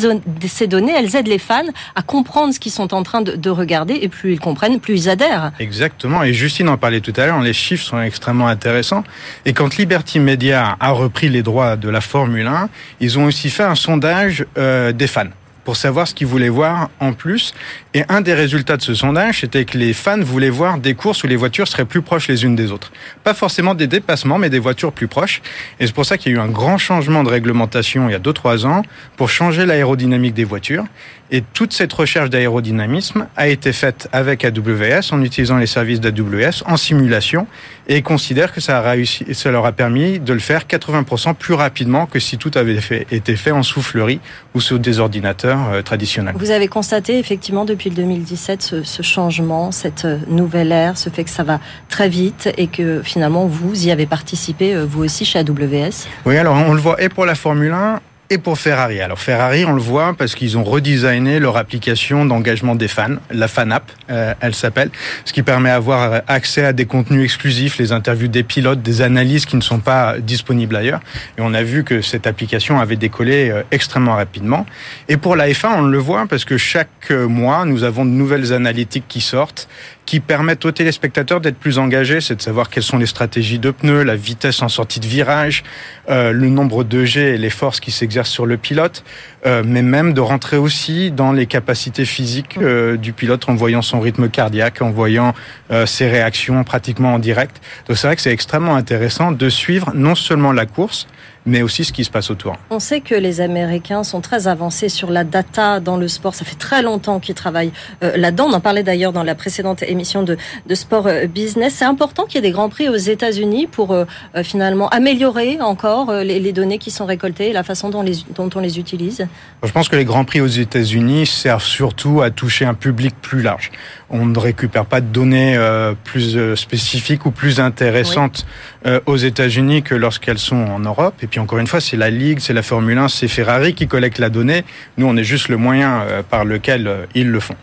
[0.67, 3.99] données, elles aident les fans à comprendre ce qu'ils sont en train de, de, regarder.
[4.01, 5.53] Et plus ils comprennent, plus ils adhèrent.
[5.59, 6.23] Exactement.
[6.23, 9.05] Et Justine en parlait tout à l'heure, les chiffres sont extrêmement intéressants.
[9.45, 13.51] Et quand Liberty Media a repris les droits de la Formule 1, ils ont aussi
[13.51, 15.29] fait un sondage euh, des fans
[15.68, 17.52] pour savoir ce qu'ils voulaient voir en plus.
[17.92, 21.24] Et un des résultats de ce sondage, c'était que les fans voulaient voir des courses
[21.24, 22.90] où les voitures seraient plus proches les unes des autres.
[23.22, 25.42] Pas forcément des dépassements, mais des voitures plus proches.
[25.78, 28.14] Et c'est pour ça qu'il y a eu un grand changement de réglementation il y
[28.14, 28.83] a 2-3 ans
[29.18, 30.87] pour changer l'aérodynamique des voitures.
[31.31, 36.62] Et toute cette recherche d'aérodynamisme a été faite avec AWS en utilisant les services d'AWS
[36.67, 37.47] en simulation
[37.87, 41.35] et ils considèrent que ça a réussi, ça leur a permis de le faire 80%
[41.35, 44.21] plus rapidement que si tout avait fait, été fait en soufflerie
[44.55, 46.35] ou sur des ordinateurs euh, traditionnels.
[46.38, 51.11] Vous avez constaté effectivement depuis le 2017 ce, ce, changement, cette euh, nouvelle ère, ce
[51.11, 55.05] fait que ça va très vite et que finalement vous y avez participé euh, vous
[55.05, 56.07] aussi chez AWS.
[56.25, 59.01] Oui, alors on le voit et pour la Formule 1 et pour Ferrari.
[59.01, 63.49] Alors Ferrari, on le voit parce qu'ils ont redesigné leur application d'engagement des fans, la
[63.49, 64.91] Fan App, euh, elle s'appelle,
[65.25, 69.47] ce qui permet d'avoir accès à des contenus exclusifs, les interviews des pilotes, des analyses
[69.47, 71.01] qui ne sont pas disponibles ailleurs.
[71.38, 74.67] Et on a vu que cette application avait décollé euh, extrêmement rapidement.
[75.09, 78.53] Et pour la F1, on le voit parce que chaque mois, nous avons de nouvelles
[78.53, 79.69] analytiques qui sortent
[80.09, 83.71] qui permettent aux téléspectateurs d'être plus engagés, c'est de savoir quelles sont les stratégies de
[83.71, 85.64] pneus, la vitesse en sortie de virage,
[86.09, 89.05] euh, le nombre de G et les forces qui s'exercent sur le pilote,
[89.44, 93.83] euh, mais même de rentrer aussi dans les capacités physiques euh, du pilote en voyant
[93.83, 95.35] son rythme cardiaque, en voyant
[95.71, 97.61] euh, ses réactions pratiquement en direct.
[97.87, 101.07] Donc c'est vrai que c'est extrêmement intéressant de suivre non seulement la course,
[101.49, 102.55] mais aussi ce qui se passe autour.
[102.71, 106.35] On sait que les Américains sont très avancés sur la data dans le sport.
[106.35, 108.47] Ça fait très longtemps qu'ils travaillent euh, là-dedans.
[108.49, 111.75] On en parlait d'ailleurs dans la précédente émission de, de Sport euh, Business.
[111.77, 114.05] C'est important qu'il y ait des grands prix aux États-Unis pour euh,
[114.43, 118.51] finalement améliorer encore les, les, données qui sont récoltées et la façon dont, les, dont
[118.55, 119.27] on les utilise.
[119.63, 123.43] Je pense que les grands prix aux États-Unis servent surtout à toucher un public plus
[123.43, 123.71] large.
[124.11, 128.47] On ne récupère pas de données euh, plus spécifiques ou plus intéressantes
[128.85, 128.90] oui.
[128.92, 131.14] euh, aux États-Unis que lorsqu'elles sont en Europe.
[131.23, 133.87] Et puis encore une fois, c'est la Ligue, c'est la Formule 1, c'est Ferrari qui
[133.87, 134.64] collecte la donnée.
[134.97, 137.57] Nous, on est juste le moyen euh, par lequel euh, ils le font.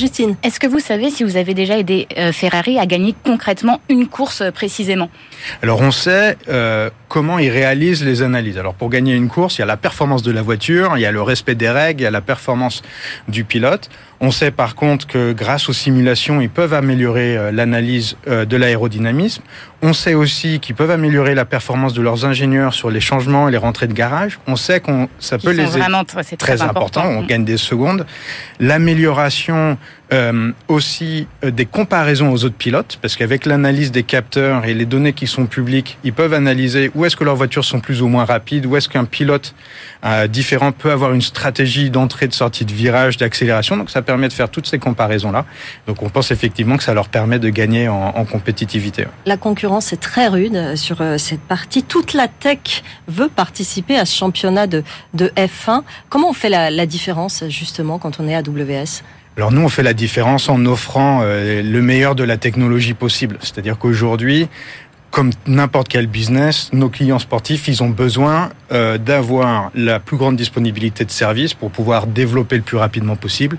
[0.00, 0.36] Justine.
[0.42, 4.06] Est-ce que vous savez si vous avez déjà aidé euh, Ferrari à gagner concrètement une
[4.06, 5.10] course euh, précisément?
[5.62, 8.56] Alors on sait euh, comment ils réalisent les analyses.
[8.56, 11.06] Alors pour gagner une course, il y a la performance de la voiture, il y
[11.06, 12.82] a le respect des règles, il y a la performance
[13.28, 13.90] du pilote.
[14.22, 18.56] On sait par contre que grâce aux simulations, ils peuvent améliorer euh, l'analyse euh, de
[18.58, 19.42] l'aérodynamisme.
[19.80, 23.50] On sait aussi qu'ils peuvent améliorer la performance de leurs ingénieurs sur les changements et
[23.50, 24.38] les rentrées de garage.
[24.46, 27.04] On sait qu'on ça peut les vraiment c'est très, très important.
[27.06, 28.04] On gagne des secondes.
[28.58, 29.78] L'amélioration
[30.12, 34.84] euh, aussi euh, des comparaisons aux autres pilotes, parce qu'avec l'analyse des capteurs et les
[34.84, 38.08] données qui sont publiques, ils peuvent analyser où est-ce que leurs voitures sont plus ou
[38.08, 39.54] moins rapides, où est-ce qu'un pilote
[40.04, 43.76] euh, différent peut avoir une stratégie d'entrée, de sortie de virage, d'accélération.
[43.76, 45.44] Donc ça permet de faire toutes ces comparaisons-là.
[45.86, 49.06] Donc on pense effectivement que ça leur permet de gagner en, en compétitivité.
[49.26, 51.82] La concurrence est très rude sur cette partie.
[51.82, 54.82] Toute la tech veut participer à ce championnat de,
[55.14, 55.82] de F1.
[56.08, 59.02] Comment on fait la, la différence justement quand on est à WS
[59.40, 63.38] alors nous, on fait la différence en offrant euh, le meilleur de la technologie possible.
[63.40, 64.48] C'est-à-dire qu'aujourd'hui,
[65.10, 70.36] comme n'importe quel business, nos clients sportifs, ils ont besoin euh, d'avoir la plus grande
[70.36, 73.56] disponibilité de services pour pouvoir développer le plus rapidement possible.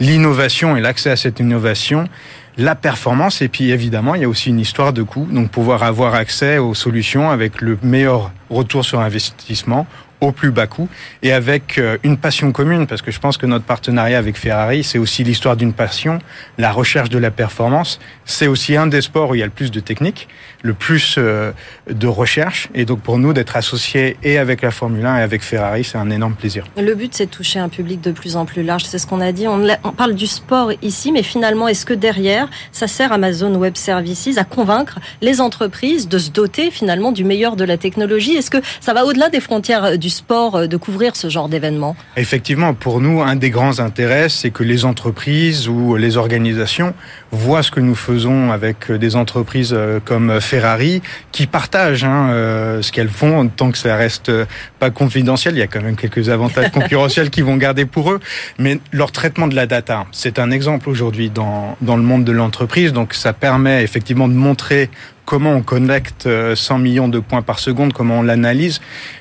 [0.00, 2.08] L'innovation et l'accès à cette innovation,
[2.56, 5.28] la performance, et puis évidemment, il y a aussi une histoire de coût.
[5.30, 9.86] Donc pouvoir avoir accès aux solutions avec le meilleur retour sur investissement
[10.20, 10.88] au plus bas coût
[11.22, 14.84] et avec euh, une passion commune parce que je pense que notre partenariat avec Ferrari,
[14.84, 16.18] c'est aussi l'histoire d'une passion,
[16.58, 18.00] la recherche de la performance.
[18.24, 20.28] C'est aussi un des sports où il y a le plus de technique,
[20.62, 21.52] le plus euh,
[21.88, 25.42] de recherche et donc pour nous d'être associés et avec la Formule 1 et avec
[25.42, 26.64] Ferrari, c'est un énorme plaisir.
[26.76, 28.84] Le but, c'est de toucher un public de plus en plus large.
[28.84, 29.46] C'est ce qu'on a dit.
[29.48, 34.38] On, parle du sport ici, mais finalement, est-ce que derrière, ça sert Amazon Web Services
[34.38, 38.36] à convaincre les entreprises de se doter finalement du meilleur de la technologie?
[38.36, 41.96] Est-ce que ça va au-delà des frontières du sport euh, de couvrir ce genre d'événement
[42.16, 46.94] Effectivement, pour nous, un des grands intérêts, c'est que les entreprises ou les organisations
[47.30, 52.82] voient ce que nous faisons avec des entreprises euh, comme Ferrari, qui partagent hein, euh,
[52.82, 54.30] ce qu'elles font, tant que ça reste
[54.78, 55.54] pas confidentiel.
[55.54, 58.20] Il y a quand même quelques avantages concurrentiels qu'ils vont garder pour eux,
[58.58, 62.32] mais leur traitement de la data, c'est un exemple aujourd'hui dans, dans le monde de
[62.32, 62.92] l'entreprise.
[62.92, 64.90] Donc ça permet effectivement de montrer
[65.24, 68.80] comment on connecte 100 millions de points par seconde, comment on l'analyse.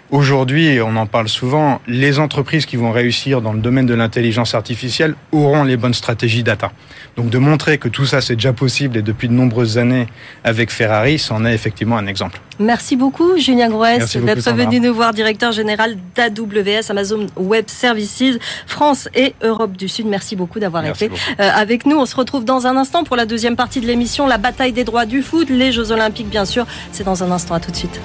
[0.10, 4.56] Aujourd'hui, on en parle souvent, les entreprises qui vont réussir dans le domaine de l'intelligence
[4.56, 6.72] artificielle auront les bonnes stratégies data.
[7.18, 10.08] Donc de montrer que tout ça c'est déjà possible et depuis de nombreuses années
[10.46, 12.40] avec Ferrari, c'en est effectivement un exemple.
[12.60, 19.10] Merci beaucoup Julien Groès d'être venu nous voir, directeur général d'AWS, Amazon Web Services, France
[19.14, 20.06] et Europe du Sud.
[20.06, 21.98] Merci beaucoup d'avoir été euh, avec nous.
[21.98, 24.84] On se retrouve dans un instant pour la deuxième partie de l'émission, la bataille des
[24.84, 26.66] droits du foot, les Jeux Olympiques bien sûr.
[26.92, 28.00] C'est dans un instant, à tout de suite.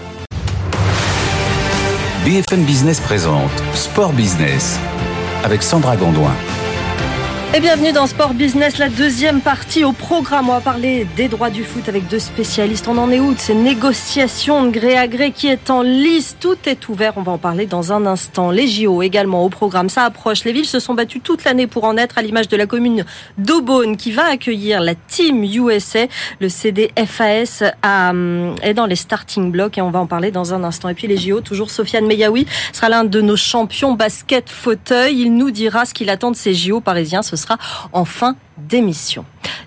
[2.25, 4.79] BFM Business présente Sport Business
[5.43, 6.37] avec Sandra Gondouin.
[7.55, 10.49] Et bienvenue dans Sport Business, la deuxième partie au programme.
[10.49, 12.89] On va parler des droits du foot avec deux spécialistes.
[12.89, 16.35] On en est où de ces négociations de gré à gré qui est en lice?
[16.41, 17.13] Tout est ouvert.
[17.17, 18.51] On va en parler dans un instant.
[18.51, 19.91] Les JO également au programme.
[19.91, 20.45] Ça approche.
[20.45, 23.05] Les villes se sont battues toute l'année pour en être à l'image de la commune
[23.37, 26.07] d'Aubonne qui va accueillir la Team USA.
[26.41, 30.65] Le CDFAS hum, est dans les starting blocks et on va en parler dans un
[30.65, 30.89] instant.
[30.89, 35.21] Et puis les JO, toujours Sofiane Meyaoui sera l'un de nos champions basket fauteuil.
[35.21, 37.21] Il nous dira ce qu'il attend de ces JO parisiens.
[37.43, 37.59] Sera
[37.93, 39.25] en fin d'émission.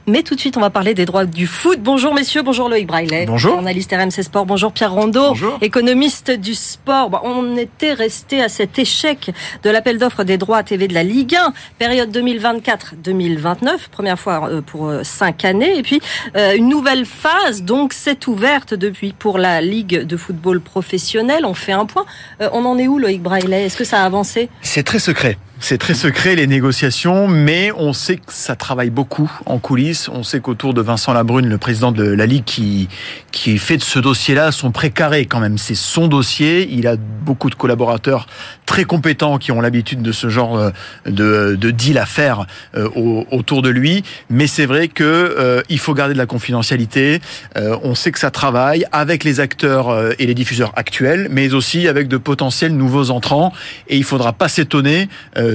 [0.07, 1.79] Mais tout de suite, on va parler des droits du foot.
[1.81, 3.55] Bonjour messieurs, bonjour Loïc Braillet, bonjour.
[3.55, 5.57] journaliste RMC Sport, bonjour Pierre Rondeau, bonjour.
[5.61, 7.21] économiste du sport.
[7.23, 9.31] on était resté à cet échec
[9.63, 14.61] de l'appel d'offres des droits TV de la Ligue 1, période 2024-2029, première fois euh,
[14.61, 15.99] pour euh, cinq années, et puis
[16.35, 21.45] euh, une nouvelle phase donc s'est ouverte depuis pour la Ligue de football professionnel.
[21.45, 22.05] On fait un point.
[22.39, 23.65] On en est où Loïc Braillet?
[23.65, 24.49] Est-ce que ça a avancé?
[24.61, 25.37] C'est très secret.
[25.59, 30.09] C'est très secret les négociations, mais on sait que ça travaille beaucoup en coulisses.
[30.09, 32.89] On sait qu'autour de Vincent Labrune, le président de la Ligue, qui,
[33.31, 35.57] qui fait de ce dossier-là son précaré quand même.
[35.57, 36.67] C'est son dossier.
[36.71, 38.27] Il a beaucoup de collaborateurs
[38.65, 40.71] très compétents qui ont l'habitude de ce genre euh,
[41.05, 42.89] de, de deal à faire euh,
[43.31, 44.03] autour de lui.
[44.29, 47.21] Mais c'est vrai que euh, il faut garder de la confidentialité.
[47.55, 52.07] on sait que ça travaille avec les acteurs et les diffuseurs actuels, mais aussi avec
[52.07, 53.53] de potentiels nouveaux entrants.
[53.87, 55.09] Et il faudra pas s'étonner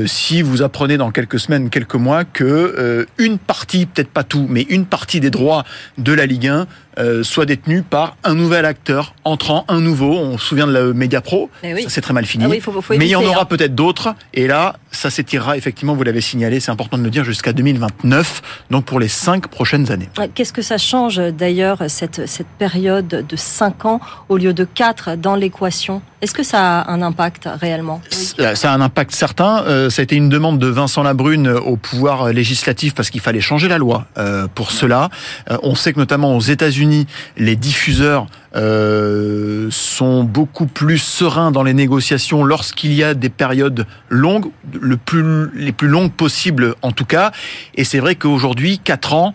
[0.06, 4.62] si vous apprenez dans quelques semaines, quelques mois que une partie, peut-être pas tout, mais
[4.62, 5.64] une partie des droits
[5.98, 6.66] de la Ligue 1
[6.98, 10.12] euh, soit détenu par un nouvel acteur entrant, un nouveau.
[10.12, 11.82] On se souvient de la Media Pro, oui.
[11.82, 12.44] ça c'est très mal fini.
[12.44, 13.44] Ah oui, faut, faut mais il y en aura hein.
[13.44, 14.14] peut-être d'autres.
[14.34, 18.42] Et là, ça s'étirera effectivement, vous l'avez signalé, c'est important de le dire, jusqu'à 2029,
[18.70, 20.08] donc pour les cinq prochaines années.
[20.34, 25.16] Qu'est-ce que ça change d'ailleurs, cette, cette période de cinq ans au lieu de quatre
[25.16, 29.64] dans l'équation Est-ce que ça a un impact réellement Ça a un impact certain.
[29.64, 33.40] Euh, ça a été une demande de Vincent Labrune au pouvoir législatif parce qu'il fallait
[33.40, 35.08] changer la loi euh, pour cela.
[35.50, 37.06] Euh, on sait que notamment aux États-Unis,
[37.38, 43.86] les diffuseurs euh, sont beaucoup plus sereins dans les négociations lorsqu'il y a des périodes
[44.08, 47.32] longues, le plus, les plus longues possibles en tout cas.
[47.76, 49.34] Et c'est vrai qu'aujourd'hui, 4 ans,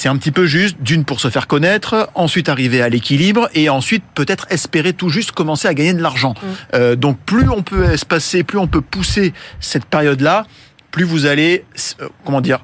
[0.00, 3.68] c'est un petit peu juste, d'une pour se faire connaître, ensuite arriver à l'équilibre et
[3.68, 6.30] ensuite peut-être espérer tout juste commencer à gagner de l'argent.
[6.30, 6.46] Mmh.
[6.72, 10.46] Euh, donc plus on peut espacer, plus on peut pousser cette période-là,
[10.90, 11.66] plus vous allez,
[12.00, 12.60] euh, comment dire,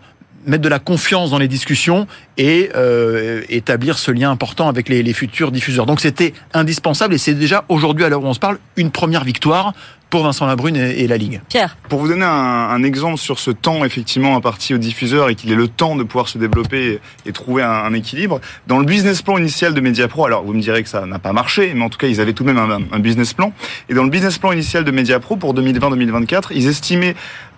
[0.46, 2.07] mettre de la confiance dans les discussions
[2.38, 5.85] et euh, établir ce lien important avec les, les futurs diffuseurs.
[5.85, 9.25] Donc c'était indispensable et c'est déjà aujourd'hui, à l'heure où on se parle, une première
[9.25, 9.75] victoire
[10.16, 11.42] pour Vincent Labrune et, et la Ligue.
[11.46, 11.76] Pierre.
[11.90, 15.52] Pour vous donner un, un, exemple sur ce temps effectivement imparti aux diffuseurs et qu'il
[15.52, 16.92] ait le temps de pouvoir se développer
[17.24, 20.55] et, et trouver un, un, équilibre, dans le business plan initial de Mediapro, alors vous
[20.55, 22.50] me direz que ça n'a pas marché, mais en tout cas ils avaient tout de
[22.50, 23.52] même un, un business plan,
[23.90, 27.14] et dans le business plan initial de Mediapro pour 2020-2024, ils estimaient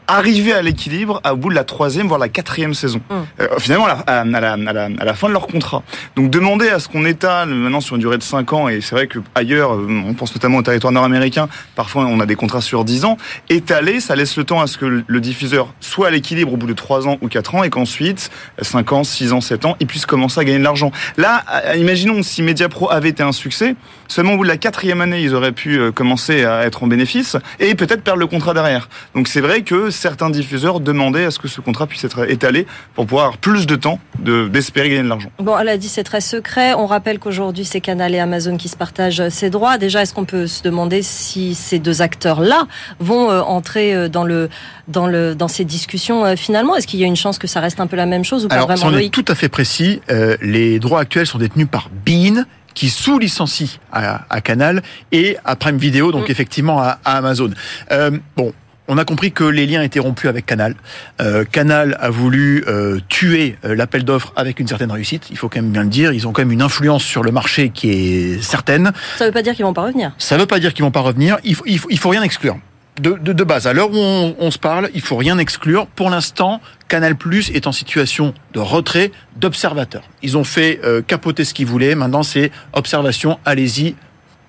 [0.08, 3.00] arriver à l'équilibre au bout de la troisième, voire la quatrième saison.
[3.10, 3.14] Mm.
[3.40, 5.82] Euh, finalement, à la, à, la, à, la, à la fin de leur contrat.
[6.16, 8.94] Donc demander à ce qu'on étale maintenant sur une durée de 5 ans, et c'est
[8.94, 12.60] vrai que ailleurs, euh, on pense notamment au territoire nord-américain, parfois on a des contrats
[12.60, 13.18] sur 10 ans,
[13.50, 16.66] étaler, ça laisse le temps à ce que le, diffuseur soit à l'équilibre au bout
[16.66, 18.30] de 3 ans ou 4 ans, et qu'ensuite,
[18.62, 20.90] 5 ans, 6 ans, 7 ans, il puisse commencer à gagner de l'argent.
[21.16, 23.74] Là, euh, imaginons si Mediapro avait été un succès,
[24.06, 26.86] seulement au bout de la quatrième année, ils auraient pu euh, commencer à être en
[26.86, 28.88] bénéfice, et peut-être perdre le contrat derrière.
[29.14, 32.66] Donc c'est vrai que certains diffuseurs demandaient à ce que ce contrat puisse être étalé
[32.94, 35.30] pour pouvoir avoir plus de temps de- d'espérer gagner de l'argent.
[35.38, 36.74] Bon, elle a dit c'est très secret.
[36.74, 39.76] On rappelle qu'aujourd'hui c'est Canal et Amazon qui se partagent ces droits.
[39.78, 42.66] Déjà, est-ce qu'on peut se demander si ces deux acteurs-là
[43.00, 44.48] vont euh, entrer euh, dans le
[44.86, 46.76] dans le dans ces discussions euh, finalement?
[46.76, 48.48] Est-ce qu'il y a une chance que ça reste un peu la même chose ou
[48.48, 51.38] pas Alors, si vraiment on est tout à fait précis, euh, les droits actuels sont
[51.38, 56.32] détenus par Bein, qui sous-licencie à, à Canal et à Prime Video, donc Mm.
[56.32, 57.50] effectivement à, à Amazon.
[57.90, 58.52] Euh, bon.
[58.90, 60.74] On a compris que les liens étaient rompus avec Canal.
[61.20, 65.26] Euh, Canal a voulu euh, tuer euh, l'appel d'offres avec une certaine réussite.
[65.30, 66.12] Il faut quand même bien le dire.
[66.12, 68.92] Ils ont quand même une influence sur le marché qui est certaine.
[69.18, 70.12] Ça veut pas dire qu'ils vont pas revenir.
[70.16, 71.36] Ça ne veut pas dire qu'ils vont pas revenir.
[71.44, 72.58] Il faut, il faut, il faut rien exclure.
[72.98, 75.86] De, de, de base, à l'heure où on, on se parle, il faut rien exclure.
[75.86, 80.02] Pour l'instant, Canal Plus est en situation de retrait d'observateurs.
[80.22, 81.94] Ils ont fait euh, capoter ce qu'ils voulaient.
[81.94, 83.38] Maintenant, c'est observation.
[83.44, 83.96] Allez-y,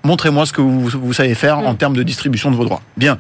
[0.04, 2.82] montrez-moi ce que vous, vous savez faire en termes de distribution de vos droits.
[2.96, 3.20] Bien.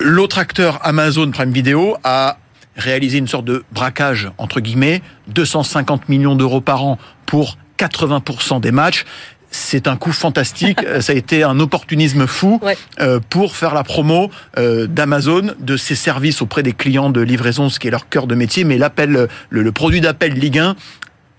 [0.00, 2.38] L'autre acteur, Amazon Prime Video, a
[2.76, 8.72] réalisé une sorte de braquage, entre guillemets, 250 millions d'euros par an pour 80% des
[8.72, 9.04] matchs.
[9.50, 10.78] C'est un coup fantastique.
[11.00, 12.76] Ça a été un opportunisme fou Ouais.
[13.00, 17.70] euh, pour faire la promo euh, d'Amazon, de ses services auprès des clients de livraison,
[17.70, 18.64] ce qui est leur cœur de métier.
[18.64, 20.76] Mais l'appel, le, le produit d'appel Ligue 1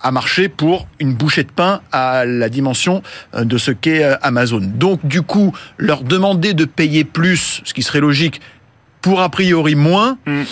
[0.01, 3.01] a marché pour une bouchée de pain à la dimension
[3.33, 4.61] euh, de ce qu'est euh, Amazon.
[4.61, 8.41] Donc du coup, leur demander de payer plus, ce qui serait logique,
[9.01, 10.43] pour a priori moins, Mm.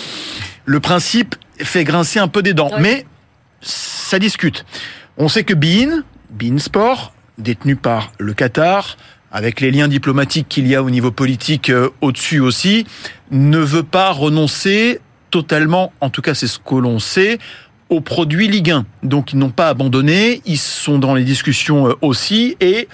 [0.64, 2.70] le principe fait grincer un peu des dents.
[2.72, 2.80] Oui.
[2.80, 3.06] Mais
[3.60, 4.64] ça discute.
[5.16, 8.96] On sait que Bein, Bein Sport, détenu par le Qatar,
[9.32, 12.86] avec les liens diplomatiques qu'il y a au niveau politique euh, au-dessus aussi,
[13.30, 17.38] ne veut pas renoncer totalement, en tout cas c'est ce que l'on sait,
[17.88, 18.86] aux produits Ligue 1.
[19.02, 22.88] Donc ils n'ont pas abandonné, ils sont dans les discussions euh, aussi et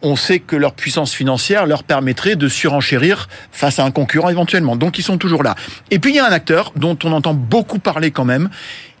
[0.00, 4.76] on sait que leur puissance financière leur permettrait de surenchérir face à un concurrent éventuellement.
[4.76, 5.54] Donc ils sont toujours là.
[5.90, 8.48] Et puis il y a un acteur dont on entend beaucoup parler quand même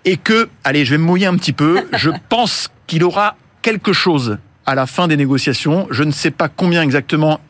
[0.04, 3.92] et que, allez, je vais me mouiller un petit peu, je pense qu'il aura quelque
[3.92, 5.86] chose à la fin des négociations.
[5.90, 7.40] Je ne sais pas combien exactement,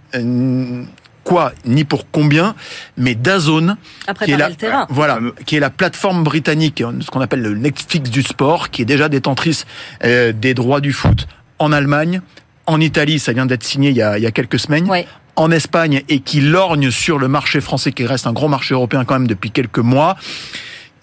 [1.28, 2.54] euh, quoi, ni pour combien,
[2.96, 4.86] mais Dazone, À qui est la, le terrain.
[4.90, 8.86] voilà, qui est la plateforme britannique, ce qu'on appelle le Netflix du sport, qui est
[8.86, 9.66] déjà détentrice
[10.04, 11.26] euh, des droits du foot
[11.58, 12.20] en Allemagne,
[12.66, 14.88] en Italie, ça vient d'être signé il y a, il y a quelques semaines.
[14.88, 15.06] Ouais.
[15.36, 19.04] En Espagne et qui lorgne sur le marché français, qui reste un gros marché européen
[19.04, 20.16] quand même depuis quelques mois.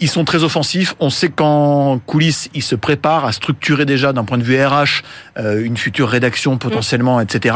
[0.01, 0.93] Ils sont très offensifs.
[0.99, 5.03] On sait qu'en coulisses, ils se préparent à structurer déjà d'un point de vue RH
[5.37, 7.55] euh, une future rédaction potentiellement, etc.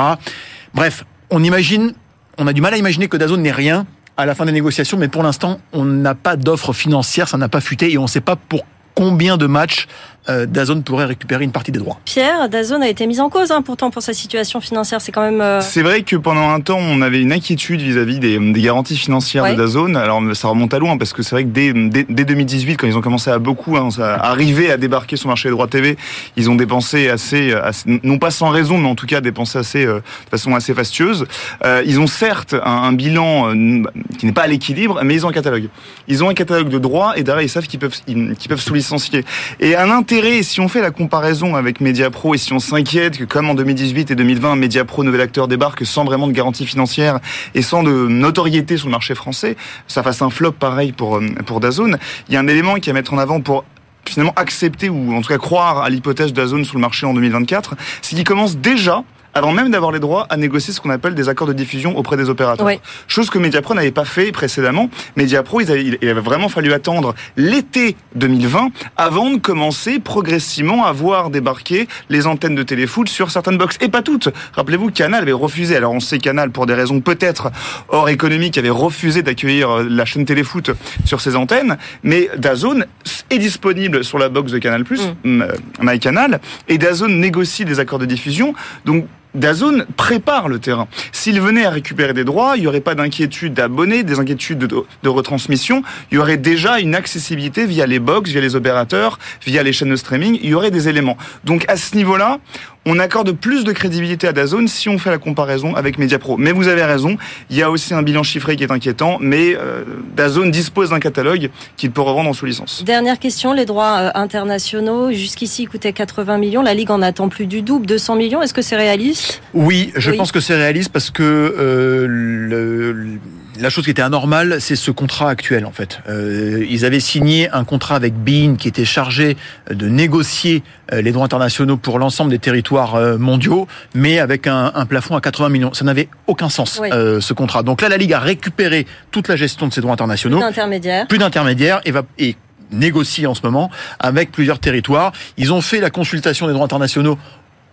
[0.74, 1.94] Bref, on imagine,
[2.40, 3.86] on a du mal à imaginer que Dazone n'ait rien
[4.18, 7.50] à la fin des négociations, mais pour l'instant, on n'a pas d'offre financière, ça n'a
[7.50, 9.88] pas fuité et on ne sait pas pour combien de matchs
[10.30, 12.00] euh, Dazone pourrait récupérer une partie des droits.
[12.06, 15.02] Pierre, Dazone a été mise en cause hein, pourtant pour sa situation financière.
[15.02, 15.42] C'est quand même.
[15.42, 18.98] euh, C'est vrai que pendant un temps, on avait une inquiétude vis-à-vis des, des garanties
[18.98, 19.54] financières Ouais.
[19.54, 19.96] de Dazone.
[19.98, 22.88] Alors, ça remonte à loin parce que c'est vrai que dès, dès, dès 2018, quand
[22.88, 25.68] ils ont commencé à beaucoup hein, ça- arriver à débarquer sur le marché des droits
[25.68, 25.98] TV,
[26.36, 29.86] ils ont dépensé assez, assez- non pas sans raison, mais en tout cas dépensé assez,
[29.86, 31.26] euh, de façon assez fastueuse.
[31.66, 33.84] Euh, ils ont certes un, un bilan euh,
[34.18, 35.70] qui n'est pas à l'équilibre, mais ils ont un catalogue.
[36.08, 38.60] Ils ont un catalogue de droits et derrière ils savent qu'ils peuvent, ils, qu'ils peuvent
[38.62, 39.24] sous-licencier.
[39.60, 43.24] Et un intérêt, si on fait la comparaison avec Mediapro et si on s'inquiète que
[43.24, 47.20] comme en 2018 et 2020, Mediapro, nouvel acteur, débarque sans vraiment de garantie financière
[47.56, 49.56] et sans de notoriété sur le marché français,
[49.88, 51.98] ça fasse un flop pareil pour, euh, pour Dazone.
[52.28, 53.64] Il y a un élément qui à mettre en avant pour
[54.06, 57.76] finalement accepter ou en tout cas croire à l'hypothèse d'Azone sur le marché en 2024,
[58.02, 59.04] c'est qu'il commence déjà
[59.40, 62.18] avant même d'avoir les droits, à négocier ce qu'on appelle des accords de diffusion auprès
[62.18, 62.66] des opérateurs.
[62.66, 62.80] Ouais.
[63.08, 64.90] Chose que Mediapro n'avait pas fait précédemment.
[65.16, 71.88] Mediapro, il avait vraiment fallu attendre l'été 2020 avant de commencer progressivement à voir débarquer
[72.10, 73.78] les antennes de téléfoot sur certaines boxes.
[73.80, 74.28] Et pas toutes.
[74.54, 75.76] Rappelez-vous, Canal avait refusé.
[75.78, 77.50] Alors on sait Canal, pour des raisons peut-être
[77.88, 80.72] hors économique, avait refusé d'accueillir euh, la chaîne téléfoot
[81.06, 81.78] sur ses antennes.
[82.04, 82.86] Mais Dazone
[83.30, 84.84] est disponible sur la box de Canal+,
[85.24, 85.42] Mm.
[85.42, 88.54] euh, MyCanal, et Dazone négocie des accords de diffusion.
[88.86, 90.88] Donc Dazone prépare le terrain.
[91.12, 95.10] S'il venait à récupérer des droits, il n'y aurait pas d'inquiétude d'abonnés, des inquiétudes de,
[95.10, 95.84] retransmission.
[96.12, 99.90] Il y aurait déjà une accessibilité via les box, via les opérateurs, via les chaînes
[99.90, 100.40] de streaming.
[100.42, 101.18] Il y aurait des éléments.
[101.44, 102.40] Donc à ce niveau-là,
[102.86, 106.38] on accorde plus de crédibilité à Dazone si on fait la comparaison avec Mediapro.
[106.38, 107.18] Mais vous avez raison,
[107.50, 109.84] il y a aussi un bilan chiffré qui est inquiétant, mais euh,
[110.16, 112.84] Dazone dispose d'un catalogue qu'il peut revendre en sous-licence.
[112.84, 117.46] Dernière question, les droits euh, internationaux, jusqu'ici coûtaient 80 millions, la Ligue en attend plus
[117.46, 119.19] du double, 200 millions, est-ce que c'est réaliste?
[119.54, 123.20] Oui, je pense que c'est réaliste parce que euh, le,
[123.60, 126.00] la chose qui était anormale, c'est ce contrat actuel en fait.
[126.08, 129.38] Euh, ils avaient signé un contrat avec Bein qui était chargé
[129.70, 134.72] de négocier euh, les droits internationaux pour l'ensemble des territoires euh, mondiaux, mais avec un,
[134.74, 135.74] un, plafond à 80 millions.
[135.74, 137.64] Ça n'avait aucun sens euh, ce contrat.
[137.64, 140.38] Donc là, la Ligue a récupéré toute la gestion de ces droits internationaux.
[140.38, 141.08] Plus d'intermédiaires.
[141.08, 142.36] Plus d'intermédiaires et va et
[142.72, 145.12] négocie en ce moment avec plusieurs territoires.
[145.38, 147.18] Ils ont fait la consultation des droits internationaux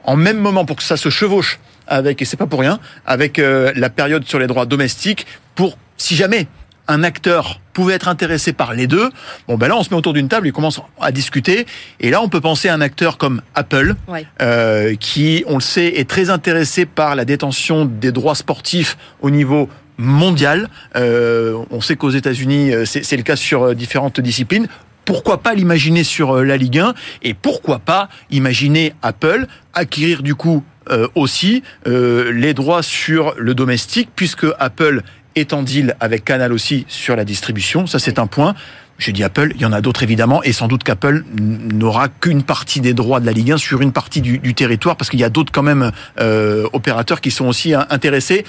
[0.06, 3.38] en même moment pour que ça se chevauche avec, et c'est pas pour rien, avec
[3.38, 6.46] euh, la période sur les droits domestiques pour, si jamais
[6.88, 9.10] un acteur pouvait être intéressé par les deux,
[9.48, 11.66] bon ben là on se met autour d'une table et commence à discuter.
[11.98, 14.24] Et là on peut penser à un acteur comme Apple, ouais.
[14.40, 19.30] euh, qui, on le sait, est très intéressé par la détention des droits sportifs au
[19.30, 20.68] niveau mondial.
[20.94, 24.68] Euh, on sait qu'aux États-Unis, c'est le cas sur différentes disciplines
[25.06, 30.62] pourquoi pas l'imaginer sur la Ligue 1 et pourquoi pas imaginer Apple acquérir du coup
[30.90, 35.02] euh, aussi euh, les droits sur le domestique puisque Apple
[35.36, 38.54] est en deal avec Canal aussi sur la distribution, ça c'est un point.
[38.98, 42.42] Je dis Apple, il y en a d'autres évidemment, et sans doute qu'Apple n'aura qu'une
[42.42, 45.24] partie des droits de la Ligue 1 sur une partie du, territoire, parce qu'il y
[45.24, 48.44] a d'autres quand même euh, opérateurs qui sont aussi intéressés.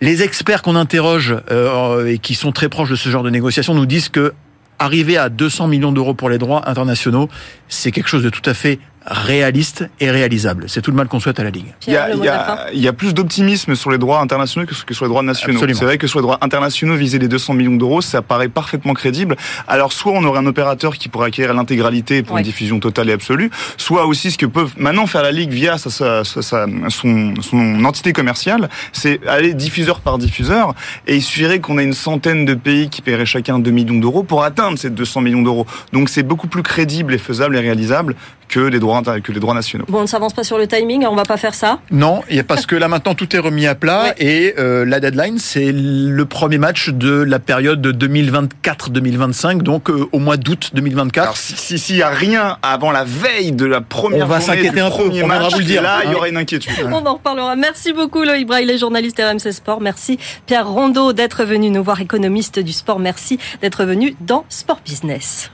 [0.00, 3.74] Les experts qu'on interroge euh, et qui sont très proches de ce genre de négociation
[3.74, 4.32] nous disent que
[4.78, 7.28] arriver à 200 millions d'euros pour les droits internationaux,
[7.68, 8.78] c'est quelque chose de tout à fait
[9.10, 10.66] réaliste et réalisable.
[10.68, 11.74] C'est tout le mal qu'on souhaite à la Ligue.
[11.86, 14.66] Il y a, il y a, il y a plus d'optimisme sur les droits internationaux
[14.66, 15.58] que sur les droits nationaux.
[15.66, 18.94] C'est vrai que sur les droits internationaux, viser les 200 millions d'euros, ça paraît parfaitement
[18.94, 19.36] crédible.
[19.66, 22.42] Alors, soit on aurait un opérateur qui pourrait acquérir l'intégralité pour ouais.
[22.42, 25.78] une diffusion totale et absolue, soit aussi ce que peuvent maintenant faire la Ligue via
[25.78, 30.74] sa, sa, sa, son, son entité commerciale, c'est aller diffuseur par diffuseur.
[31.06, 34.22] Et il suffirait qu'on ait une centaine de pays qui paieraient chacun 2 millions d'euros
[34.22, 35.66] pour atteindre ces 200 millions d'euros.
[35.92, 38.14] Donc, c'est beaucoup plus crédible et faisable et réalisable
[38.48, 39.84] que les droits que les droits nationaux.
[39.88, 41.80] Bon, on ne s'avance pas sur le timing, on va pas faire ça.
[41.90, 44.14] Non, parce que là maintenant tout est remis à plat ouais.
[44.18, 50.18] et euh, la deadline c'est le premier match de la période 2024-2025, donc euh, au
[50.18, 51.22] mois d'août 2024.
[51.22, 54.80] Alors s'il si, n'y a rien avant la veille de la première on va s'inquiéter
[54.80, 55.82] un peu, on match, vous le dire.
[55.82, 56.72] Là, il y aura une inquiétude.
[56.86, 57.56] on en reparlera.
[57.56, 59.80] Merci beaucoup Loïc Braille, journaliste RMC Sport.
[59.80, 62.98] Merci Pierre Rondeau d'être venu nous voir, économiste du sport.
[62.98, 65.50] Merci d'être venu dans Sport Business.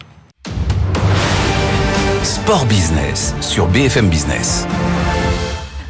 [2.24, 4.66] Sport Business sur BFM Business.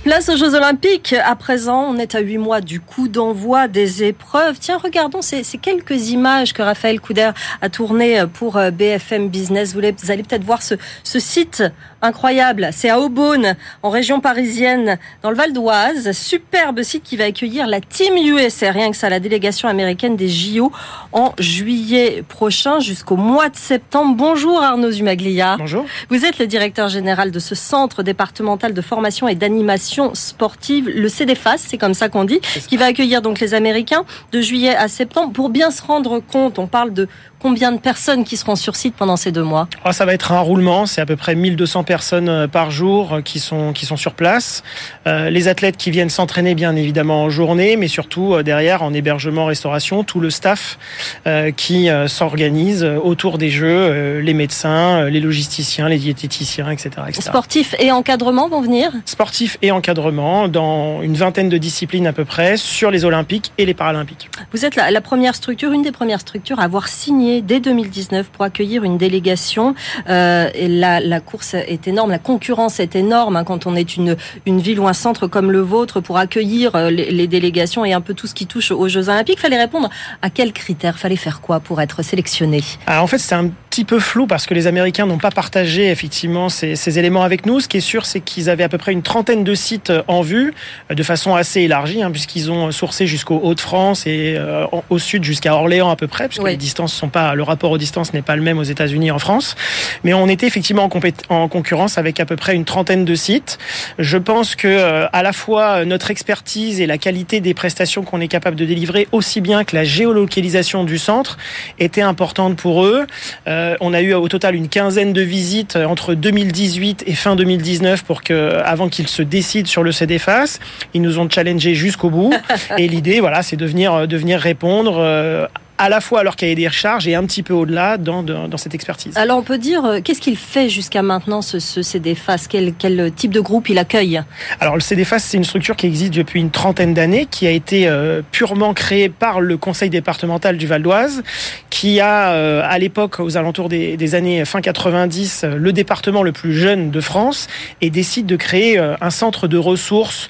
[0.03, 1.15] Place aux Jeux Olympiques.
[1.25, 4.59] À présent, on est à huit mois du coup d'envoi des épreuves.
[4.59, 7.31] Tiens, regardons ces, quelques images que Raphaël Couder
[7.63, 9.75] a tournées pour BFM Business.
[9.75, 11.63] Vous, allez peut-être voir ce site
[12.05, 12.69] incroyable.
[12.73, 16.13] C'est à Aubonne, en région parisienne, dans le Val d'Oise.
[16.13, 20.29] Superbe site qui va accueillir la Team USA, rien que ça, la délégation américaine des
[20.29, 20.71] JO
[21.13, 24.15] en juillet prochain jusqu'au mois de septembre.
[24.17, 25.57] Bonjour Arnaud Zumaglia.
[25.59, 25.87] Bonjour.
[26.11, 31.09] Vous êtes le directeur général de ce centre départemental de formation et d'animation sportive, le
[31.09, 34.89] CDFAS, c'est comme ça qu'on dit, qui va accueillir donc les Américains de juillet à
[34.89, 35.33] septembre.
[35.33, 37.09] Pour bien se rendre compte, on parle de
[37.45, 40.33] combien de personnes qui seront sur site pendant ces deux mois oh, Ça va être
[40.33, 44.15] un roulement, c'est à peu près 1200 personnes par jour qui sont, qui sont sur
[44.15, 44.63] place.
[45.07, 48.95] Euh, les athlètes qui viennent s'entraîner bien évidemment en journée, mais surtout euh, derrière en
[48.95, 50.79] hébergement, restauration, tout le staff
[51.27, 57.21] euh, qui s'organise autour des Jeux, les médecins, les logisticiens, les diététiciens, etc., etc.
[57.21, 62.25] Sportifs et encadrement vont venir Sportifs et encadrement dans une vingtaine de disciplines à peu
[62.25, 64.31] près sur les Olympiques et les Paralympiques.
[64.53, 68.29] Vous êtes la, la première structure, une des premières structures à avoir signé dès 2019
[68.31, 69.75] pour accueillir une délégation.
[70.09, 73.97] Euh, et la, la, course est énorme, la concurrence est énorme hein, quand on est
[73.97, 74.17] une,
[74.47, 78.01] une ville ou un centre comme le vôtre pour accueillir les, les, délégations et un
[78.01, 79.41] peu tout ce qui touche aux Jeux Olympiques.
[79.41, 79.91] Fallait répondre
[80.23, 80.99] à quels critères?
[80.99, 82.63] Fallait faire quoi pour être sélectionné?
[82.87, 85.91] Alors En fait, c'est un petit peu flou parce que les Américains n'ont pas partagé
[85.91, 87.59] effectivement ces, ces, éléments avec nous.
[87.59, 90.21] Ce qui est sûr, c'est qu'ils avaient à peu près une trentaine de sites en
[90.21, 90.55] vue,
[90.91, 95.55] de façon assez élargie, hein, puisqu'ils ont sourcé jusqu'au Hauts-de-France et euh, au sud jusqu'à
[95.57, 96.51] Orléans à peu près, puisque oui.
[96.51, 99.11] les distances sont pas le rapport aux distances n'est pas le même aux États-Unis et
[99.11, 99.57] en France.
[100.05, 103.59] Mais on était effectivement en, en, concurrence avec à peu près une trentaine de sites.
[103.99, 108.21] Je pense que euh, à la fois notre expertise et la qualité des prestations qu'on
[108.21, 111.39] est capable de délivrer, aussi bien que la géolocalisation du centre,
[111.81, 113.09] était importante pour eux.
[113.49, 118.05] Euh, on a eu au total une quinzaine de visites entre 2018 et fin 2019
[118.05, 120.59] pour que, avant qu'ils se décident sur le CDFAS,
[120.95, 122.33] ils nous ont challengé jusqu'au bout.
[122.79, 125.49] et l'idée, voilà, c'est de venir, de venir répondre
[125.79, 128.57] à la fois à leur cahier des recharges et un petit peu au-delà dans, dans,
[128.57, 129.17] cette expertise.
[129.17, 133.13] Alors on peut dire, euh, qu'est-ce qu'il fait jusqu'à maintenant ce, ce CDFAS quel, quel
[133.13, 134.23] type de groupe il accueille?
[134.61, 137.89] Alors le CDFAS c'est une structure qui existe depuis une trentaine d'années, qui a été
[137.89, 141.23] euh, purement créée par le conseil départemental du Val d'Oise,
[141.71, 146.33] qui a euh, à l'époque, aux alentours des, des, années fin 90, le département le
[146.33, 147.49] plus jeune de France
[147.81, 150.29] et décide de créer un centre de ressources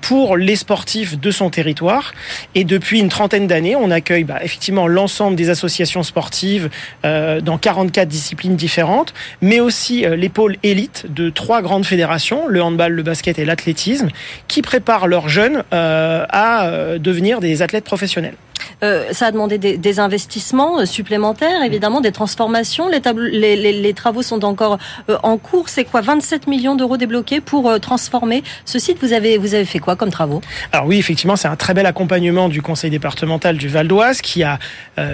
[0.00, 2.12] pour les sportifs de son territoire.
[2.54, 6.70] Et depuis une trentaine d'années, on accueille bah, effectivement l'ensemble des associations sportives
[7.04, 12.46] euh, dans 44 disciplines différentes, mais aussi euh, les pôles élites de trois grandes fédérations,
[12.46, 14.10] le handball, le basket et l'athlétisme,
[14.46, 18.36] qui préparent leurs jeunes euh, à devenir des athlètes professionnels.
[18.82, 22.88] Euh, ça a demandé des, investissements euh, supplémentaires, évidemment, des transformations.
[22.88, 25.68] Les, les, travaux sont encore euh, en cours.
[25.68, 28.98] C'est quoi 27 millions d'euros débloqués pour transformer ce site?
[29.00, 30.40] Vous avez, vous avez fait quoi comme travaux?
[30.72, 34.42] Alors oui, effectivement, c'est un très bel accompagnement du conseil départemental du Val d'Oise qui
[34.42, 34.58] a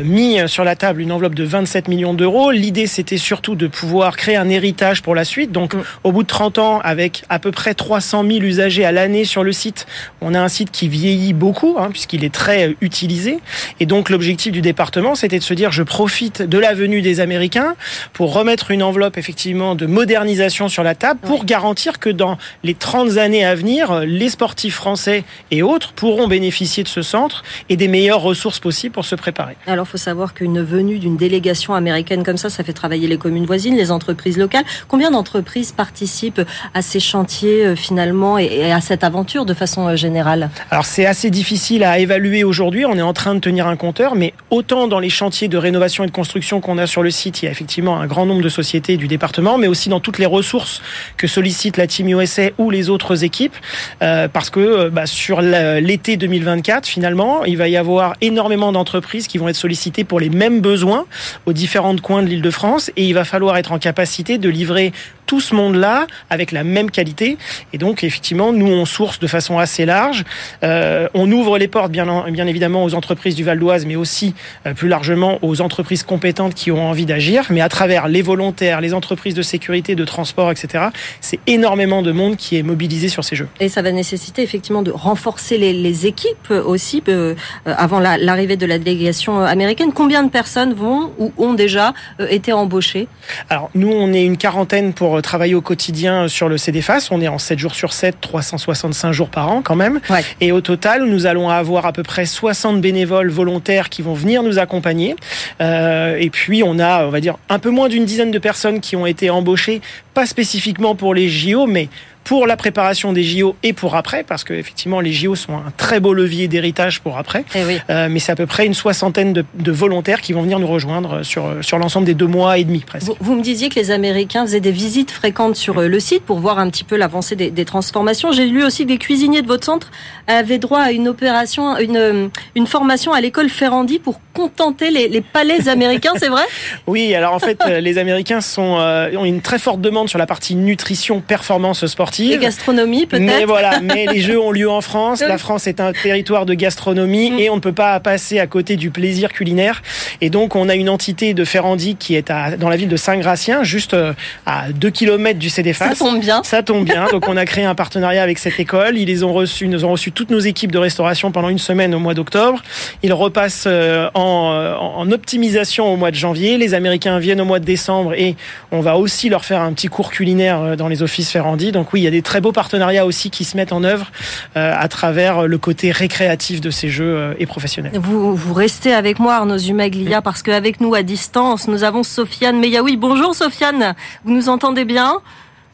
[0.02, 2.50] mis sur la table une enveloppe de 27 millions d'euros.
[2.50, 5.52] L'idée, c'était surtout de pouvoir créer un héritage pour la suite.
[5.52, 5.82] Donc, mm.
[6.04, 9.44] au bout de 30 ans, avec à peu près 300 000 usagers à l'année sur
[9.44, 9.86] le site,
[10.20, 13.39] on a un site qui vieillit beaucoup, hein, puisqu'il est très utilisé.
[13.80, 17.20] Et donc l'objectif du département, c'était de se dire je profite de la venue des
[17.20, 17.74] Américains
[18.12, 22.74] pour remettre une enveloppe effectivement de modernisation sur la table pour garantir que dans les
[22.74, 27.76] 30 années à venir, les sportifs français et autres pourront bénéficier de ce centre et
[27.76, 29.56] des meilleures ressources possibles pour se préparer.
[29.66, 33.18] Alors il faut savoir qu'une venue d'une délégation américaine comme ça, ça fait travailler les
[33.18, 34.64] communes voisines, les entreprises locales.
[34.88, 36.42] Combien d'entreprises participent
[36.74, 40.50] à ces chantiers euh, finalement et à cette aventure de façon euh, générale?
[40.70, 42.84] Alors c'est assez difficile à évaluer aujourd'hui.
[42.84, 46.04] On est en train de tenir un compteur, mais autant dans les chantiers de rénovation
[46.04, 48.42] et de construction qu'on a sur le site, il y a effectivement un grand nombre
[48.42, 50.82] de sociétés du département, mais aussi dans toutes les ressources
[51.16, 53.56] que sollicite la Team USA ou les autres équipes,
[54.02, 59.26] euh, parce que euh, bah, sur l'été 2024, finalement, il va y avoir énormément d'entreprises
[59.26, 61.06] qui vont être sollicitées pour les mêmes besoins
[61.46, 64.48] aux différents coins de l'île de France, et il va falloir être en capacité de
[64.48, 64.92] livrer
[65.30, 67.38] tout ce monde-là avec la même qualité.
[67.72, 70.24] Et donc, effectivement, nous, on source de façon assez large.
[70.64, 74.34] Euh, on ouvre les portes, bien, bien évidemment, aux entreprises du Val d'Oise, mais aussi
[74.66, 77.44] euh, plus largement aux entreprises compétentes qui ont envie d'agir.
[77.50, 80.86] Mais à travers les volontaires, les entreprises de sécurité, de transport, etc.,
[81.20, 83.48] c'est énormément de monde qui est mobilisé sur ces jeux.
[83.60, 88.66] Et ça va nécessiter effectivement de renforcer les, les équipes aussi euh, avant l'arrivée de
[88.66, 89.92] la délégation américaine.
[89.92, 93.06] Combien de personnes vont ou ont déjà été embauchées?
[93.48, 97.08] Alors, nous, on est une quarantaine pour travailler au quotidien sur le CDFAS.
[97.10, 100.00] On est en 7 jours sur 7, 365 jours par an quand même.
[100.40, 104.42] Et au total, nous allons avoir à peu près 60 bénévoles volontaires qui vont venir
[104.42, 105.16] nous accompagner.
[105.60, 108.80] Euh, et puis, on a, on va dire, un peu moins d'une dizaine de personnes
[108.80, 109.80] qui ont été embauchées,
[110.14, 111.88] pas spécifiquement pour les JO, mais
[112.24, 115.72] pour la préparation des JO et pour après, parce que effectivement les JO sont un
[115.76, 117.44] très beau levier d'héritage pour après.
[117.54, 117.60] Eh
[117.90, 120.66] euh, mais c'est à peu près une soixantaine de, de, volontaires qui vont venir nous
[120.66, 123.10] rejoindre sur sur l'ensemble des deux mois et demi presque.
[123.20, 126.38] Vous, me disiez que les Américains faisaient des visites fréquentes sur euh, le site pour
[126.38, 128.32] voir un petit peu l'avancée des, des, transformations.
[128.32, 129.90] J'ai lu aussi que des cuisiniers de votre centre
[130.26, 135.20] avaient droit à une opération, une une formation à l'école Ferrandi pour contenter les, les
[135.20, 136.44] palais américains, c'est vrai?
[136.86, 140.26] Oui, alors en fait euh, les Américains sont ont une très forte demande sur la
[140.26, 143.22] partie nutrition, performance sportive et gastronomie peut-être.
[143.22, 145.20] Mais voilà, mais les Jeux ont lieu en France.
[145.20, 147.38] La France est un territoire de gastronomie mm.
[147.38, 149.82] et on ne peut pas passer à côté du plaisir culinaire.
[150.20, 152.96] Et donc on a une entité de Ferrandi qui est à, dans la ville de
[152.96, 154.12] Saint-Gratien, juste euh,
[154.46, 155.94] à 2 km du CDFAS.
[155.94, 156.42] Ça tombe bien.
[156.42, 157.06] Ça tombe bien.
[157.10, 158.98] donc on a créé un partenariat avec cette école.
[158.98, 161.94] Ils les ont reçus, nous ont reçu toutes nos équipes de restauration pendant une semaine
[161.94, 162.62] au mois d'octobre.
[163.02, 166.58] Ils repassent euh, en, euh, en optimisation au mois de janvier.
[166.58, 168.36] Les Américains viennent au mois de décembre et
[168.70, 171.72] on va aussi leur faire un petit cours culinaire dans les offices Ferrandi.
[171.72, 174.10] Donc oui, il y a des très beaux partenariats aussi qui se mettent en œuvre
[174.56, 177.92] euh, à travers le côté récréatif de ces jeux euh, et professionnels.
[177.94, 182.58] Vous, vous restez avec moi, Arnaud Zumaglia, parce qu'avec nous à distance, nous avons Sofiane
[182.58, 182.96] Meyaoui.
[182.96, 183.94] Bonjour Sofiane,
[184.24, 185.20] vous nous entendez bien?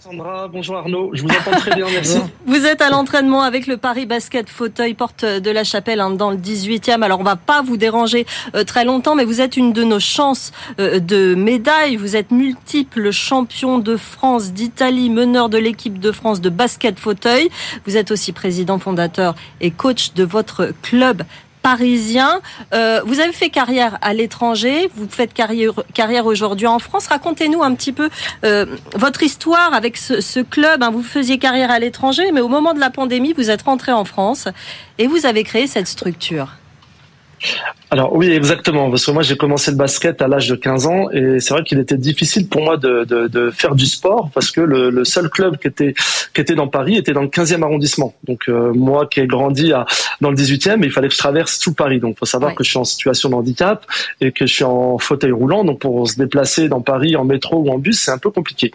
[0.06, 2.18] Sandra, bonjour Arnaud, je vous entends très bien, merci.
[2.46, 6.30] Vous êtes à l'entraînement avec le Paris Basket Fauteuil Porte de la Chapelle hein, dans
[6.30, 7.02] le 18e.
[7.02, 9.98] Alors on va pas vous déranger euh, très longtemps, mais vous êtes une de nos
[9.98, 11.96] chances euh, de médailles.
[11.96, 17.48] Vous êtes multiple champion de France, d'Italie, meneur de l'équipe de France de basket fauteuil.
[17.84, 21.24] Vous êtes aussi président fondateur et coach de votre club
[21.66, 22.40] parisien.
[22.74, 27.08] Euh, vous avez fait carrière à l'étranger, vous faites carrière, carrière aujourd'hui en France.
[27.08, 28.08] Racontez-nous un petit peu
[28.44, 30.84] euh, votre histoire avec ce, club.
[30.84, 30.92] Hein.
[30.92, 34.04] Vous faisiez carrière à l'étranger, mais au moment de la pandémie, vous êtes rentré en
[34.04, 34.46] France
[34.98, 36.50] et vous avez créé cette structure.
[37.90, 38.90] Alors oui, exactement.
[38.90, 41.62] Parce que moi, j'ai commencé le basket à l'âge de 15 ans et c'est vrai
[41.62, 45.04] qu'il était difficile pour moi de, de, de, faire du sport parce que le, le,
[45.04, 45.94] seul club qui était
[46.34, 48.14] qui était dans Paris était dans le 15e arrondissement.
[48.24, 49.86] Donc euh, moi qui ai grandi à,
[50.20, 52.00] dans le 18e, il fallait que je traverse tout Paris.
[52.00, 53.86] Donc faut savoir que je suis en situation de handicap
[54.20, 55.62] et que je suis en fauteuil roulant.
[55.62, 58.72] Donc pour se déplacer dans Paris en métro ou en bus, c'est un peu compliqué.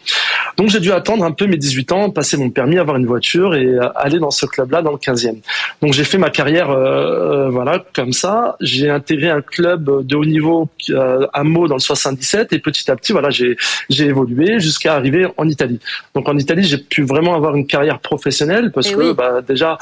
[0.56, 3.56] Donc j'ai dû attendre un peu mes 18 ans, passer mon permis, avoir une voiture
[3.56, 5.38] et euh, aller dans ce club-là dans le 15e.
[5.82, 8.51] Donc j'ai fait ma carrière euh, voilà comme ça.
[8.60, 12.90] J'ai intégré un club de haut niveau euh, à Meaux dans le 77 et petit
[12.92, 13.58] à petit voilà j'ai
[13.90, 15.80] j'ai évolué jusqu'à arriver en Italie.
[16.16, 19.78] Donc en Italie j'ai pu vraiment avoir une carrière professionnelle parce eh que bah, déjà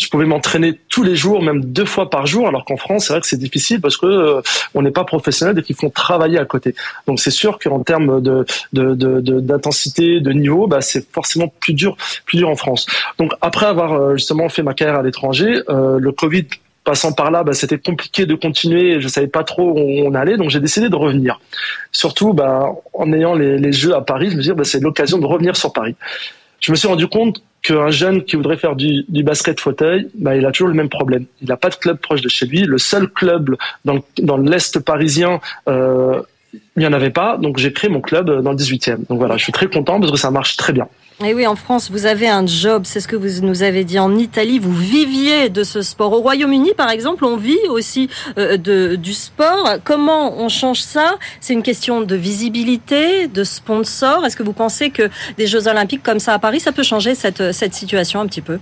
[0.00, 3.12] je pouvais m'entraîner tous les jours, même deux fois par jour, alors qu'en France, c'est
[3.12, 4.40] vrai que c'est difficile parce que euh,
[4.74, 6.74] on n'est pas professionnel et qu'ils font travailler à côté.
[7.06, 11.96] Donc c'est sûr qu'en termes de d'intensité, de, de, niveau, bah, c'est forcément plus dur,
[12.24, 12.86] plus dur en France.
[13.18, 16.46] Donc après avoir euh, justement fait ma carrière à l'étranger, le Covid
[16.84, 19.00] passant par là, bah, c'était compliqué de continuer.
[19.00, 21.40] Je savais pas trop où on allait, donc j'ai décidé de revenir.
[21.92, 25.26] Surtout, bah, en ayant les, Jeux à Paris, je me dis, bah, c'est l'occasion de
[25.26, 25.94] revenir sur Paris.
[26.60, 30.46] Je me suis rendu compte qu'un jeune qui voudrait faire du, basket fauteuil, bah, il
[30.46, 31.26] a toujours le même problème.
[31.42, 32.62] Il n'a pas de club proche de chez lui.
[32.62, 36.22] Le seul club dans, dans l'est parisien, euh,
[36.52, 37.36] il n'y en avait pas.
[37.36, 39.06] Donc j'ai créé mon club dans le 18e.
[39.08, 40.88] Donc voilà, je suis très content parce que ça marche très bien.
[41.22, 43.98] Et oui, en France, vous avez un job, c'est ce que vous nous avez dit.
[43.98, 46.14] En Italie, vous viviez de ce sport.
[46.14, 49.76] Au Royaume-Uni, par exemple, on vit aussi euh, de, du sport.
[49.84, 51.16] Comment on change ça?
[51.42, 54.24] C'est une question de visibilité, de sponsor.
[54.24, 57.14] Est-ce que vous pensez que des Jeux Olympiques comme ça à Paris, ça peut changer
[57.14, 58.58] cette, cette situation un petit peu?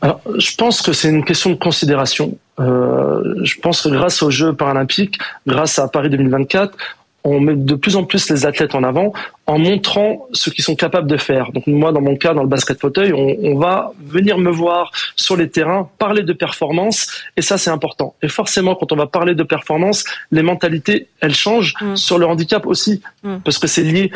[0.00, 2.36] Alors, je pense que c'est une question de considération.
[2.60, 6.76] Euh, je pense que grâce aux Jeux paralympiques, grâce à Paris 2024,
[7.24, 9.12] on met de plus en plus les athlètes en avant
[9.46, 11.52] en montrant ce qu'ils sont capables de faire.
[11.52, 15.36] Donc moi, dans mon cas, dans le basket fauteuil, on, va venir me voir sur
[15.36, 18.14] les terrains, parler de performance, et ça c'est important.
[18.22, 21.96] Et forcément, quand on va parler de performance, les mentalités, elles changent mm.
[21.96, 23.38] sur le handicap aussi, mm.
[23.44, 24.10] parce que c'est lié.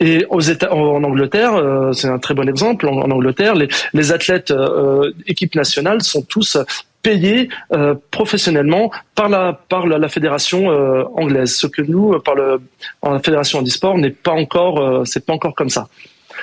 [0.00, 2.88] Et aux États, en Angleterre, euh, c'est un très bon exemple.
[2.88, 6.58] En, Angleterre, les, athlètes euh, équipe nationale sont tous
[7.02, 11.54] payés euh, professionnellement par la par la, fédération euh, anglaise.
[11.54, 12.60] Ce que nous, par le
[13.02, 15.88] en la fédération handisport, n'est pas encore euh, c'est pas encore comme ça.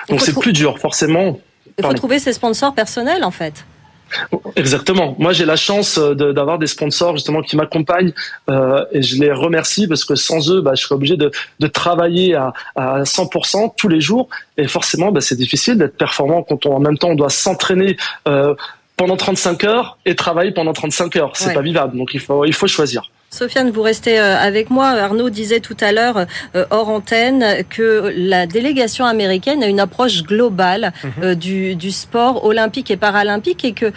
[0.10, 1.39] Donc c'est plus dur, forcément.
[1.78, 3.66] Il faut trouver ses sponsors personnels, en fait.
[4.55, 5.16] Exactement.
[5.20, 8.14] Moi, j'ai la chance d'avoir des sponsors justement qui m'accompagnent
[8.49, 11.68] euh, et je les remercie parce que sans eux, bah, je serais obligé de, de
[11.68, 16.66] travailler à, à 100% tous les jours et forcément, bah, c'est difficile d'être performant quand
[16.66, 17.97] on, en même temps on doit s'entraîner
[18.28, 18.55] euh,
[19.00, 21.32] pendant 35 heures et travailler pendant 35 heures.
[21.34, 21.97] C'est pas vivable.
[21.97, 23.10] Donc il faut, il faut choisir.
[23.30, 24.88] Sofiane, vous restez euh, avec moi.
[24.88, 26.26] Arnaud disait tout à l'heure,
[26.56, 30.91] euh, hors antenne, que la délégation américaine a une approche globale
[31.24, 33.93] euh, du, du, sport olympique et paralympique et que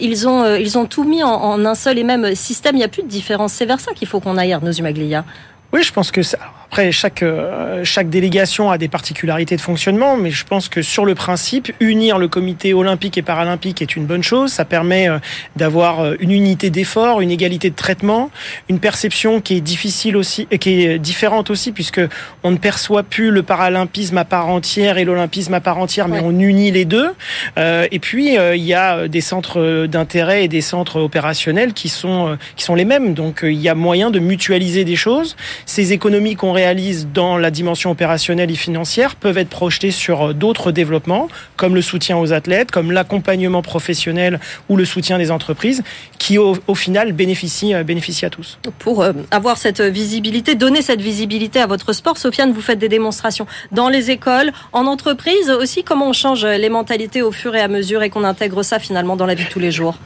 [0.00, 2.76] ils ont ils ont tout mis en, en, un seul et même système.
[2.76, 3.54] Il n'y a plus de différence.
[3.54, 5.24] C'est vers ça qu'il faut qu'on aille, Arnaud Zumaglia.
[5.72, 6.38] Oui, je pense que ça,
[6.74, 11.04] après, chaque, euh, chaque délégation a des particularités de fonctionnement, mais je pense que sur
[11.04, 14.50] le principe, unir le comité olympique et paralympique est une bonne chose.
[14.50, 15.20] Ça permet euh,
[15.54, 18.32] d'avoir euh, une unité d'effort, une égalité de traitement,
[18.68, 22.00] une perception qui est difficile aussi, qui est différente aussi, puisque
[22.42, 26.22] on ne perçoit plus le paralympisme à part entière et l'olympisme à part entière, mais
[26.24, 27.12] on unit les deux.
[27.56, 32.64] et puis, il y a des centres d'intérêt et des centres opérationnels qui sont, qui
[32.64, 33.14] sont les mêmes.
[33.14, 35.36] Donc, il y a moyen de mutualiser des choses.
[35.66, 36.63] Ces économies qu'on réalise
[37.12, 41.82] dans la dimension opérationnelle et financière peuvent être projetés sur euh, d'autres développements, comme le
[41.82, 44.40] soutien aux athlètes, comme l'accompagnement professionnel
[44.70, 45.82] ou le soutien des entreprises,
[46.18, 48.58] qui au, final bénéficient, euh, bénéficient à tous.
[48.78, 52.88] Pour euh, avoir cette visibilité, donner cette visibilité à votre sport, Sofiane, vous faites des
[52.88, 55.84] démonstrations dans les écoles, en entreprise aussi.
[55.84, 59.16] Comment on change les mentalités au fur et à mesure et qu'on intègre ça finalement
[59.16, 59.98] dans la vie de tous les jours?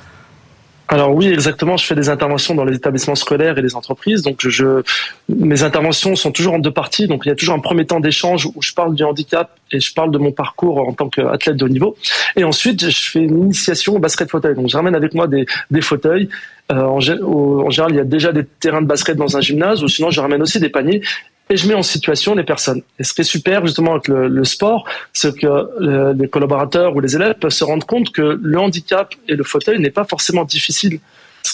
[0.90, 1.76] Alors oui, exactement.
[1.76, 4.22] Je fais des interventions dans les établissements scolaires et les entreprises.
[4.22, 4.82] Donc je,
[5.28, 7.06] mes interventions sont toujours en deux parties.
[7.06, 9.80] Donc il y a toujours un premier temps d'échange où je parle du handicap et
[9.80, 11.96] je parle de mon parcours en tant qu'athlète de haut niveau.
[12.36, 14.54] Et ensuite, je fais une initiation au basket fauteuil.
[14.54, 16.30] Donc je ramène avec moi des, des fauteuils.
[16.72, 19.82] Euh, en, en, général, il y a déjà des terrains de basket dans un gymnase,
[19.82, 21.02] ou sinon je ramène aussi des paniers
[21.50, 22.82] et je mets en situation les personnes.
[22.98, 27.00] Et ce qui est super justement avec le, le sport, c'est que les collaborateurs ou
[27.00, 30.44] les élèves peuvent se rendre compte que le handicap et le fauteuil n'est pas forcément
[30.44, 31.00] difficile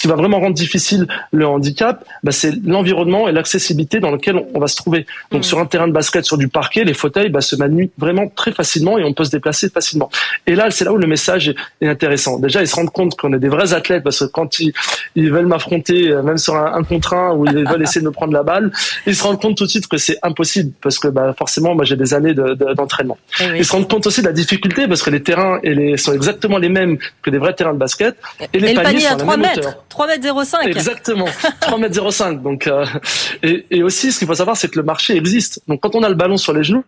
[0.04, 4.60] qui va vraiment rendre difficile le handicap, bah, c'est l'environnement et l'accessibilité dans lequel on,
[4.60, 5.06] va se trouver.
[5.30, 5.44] Donc mm.
[5.44, 8.52] sur un terrain de basket, sur du parquet, les fauteuils bah, se manuent vraiment très
[8.52, 10.10] facilement et on peut se déplacer facilement.
[10.46, 12.38] Et là, c'est là où le message est, intéressant.
[12.38, 14.74] Déjà, ils se rendent compte qu'on est des vrais athlètes parce que quand ils,
[15.14, 18.06] ils veulent m'affronter, euh, même sur un, un contre un où ils veulent essayer de
[18.06, 18.72] me prendre la balle,
[19.06, 21.86] ils se rendent compte tout de suite que c'est impossible parce que bah, forcément, moi
[21.86, 23.16] j'ai des années d'entraînement.
[23.40, 25.74] De, eh Ils se rendent compte aussi de la difficulté parce que les terrains et
[25.74, 28.16] les, sont exactement les mêmes que des vrais terrains de basket
[28.52, 29.60] et les paniers, sont à 3 mètres.
[29.60, 30.66] 3 mètres 05.
[30.66, 31.26] Exactement.
[31.60, 32.42] 3 mètres 05.
[32.42, 32.84] Donc, euh,
[33.42, 35.60] et, et, aussi, ce qu'il faut savoir, c'est que le marché existe.
[35.68, 36.84] Donc, quand on a le ballon sur les genoux,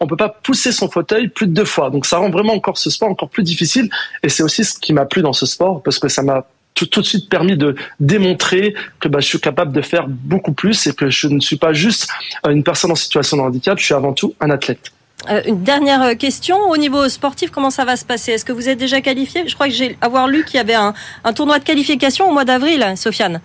[0.00, 1.90] on peut pas pousser son fauteuil plus de deux fois.
[1.90, 3.88] Donc, ça rend vraiment encore ce sport encore plus difficile.
[4.22, 6.86] Et c'est aussi ce qui m'a plu dans ce sport parce que ça m'a tout,
[6.86, 10.86] tout, de suite permis de démontrer que bah, je suis capable de faire beaucoup plus
[10.86, 12.08] et que je ne suis pas juste
[12.48, 14.90] une personne en situation de handicap, je suis avant tout un athlète.
[15.30, 18.32] Euh, une dernière question au niveau sportif, comment ça va se passer?
[18.32, 19.48] Est-ce que vous êtes déjà qualifié?
[19.48, 20.92] Je crois que j'ai avoir lu qu'il y avait un,
[21.24, 23.40] un, tournoi de qualification au mois d'avril, Sofiane.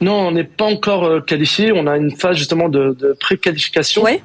[0.00, 1.72] Non, on n'est pas encore euh, qualifié.
[1.72, 4.02] On a une phase justement de, de pré-qualification.
[4.02, 4.20] Oui.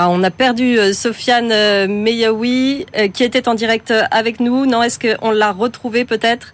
[0.00, 4.64] Ah, on a perdu euh, Sofiane euh, Meyaoui euh, qui était en direct avec nous.
[4.64, 6.52] Non, est-ce qu'on l'a retrouvé peut-être?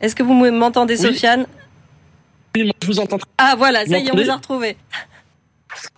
[0.00, 1.08] Est-ce que vous m'entendez, Oui.
[1.08, 1.46] Sofiane?
[2.54, 3.18] Oui, moi, je vous entends.
[3.36, 4.76] Ah voilà, ça y est, on vous a retrouvé.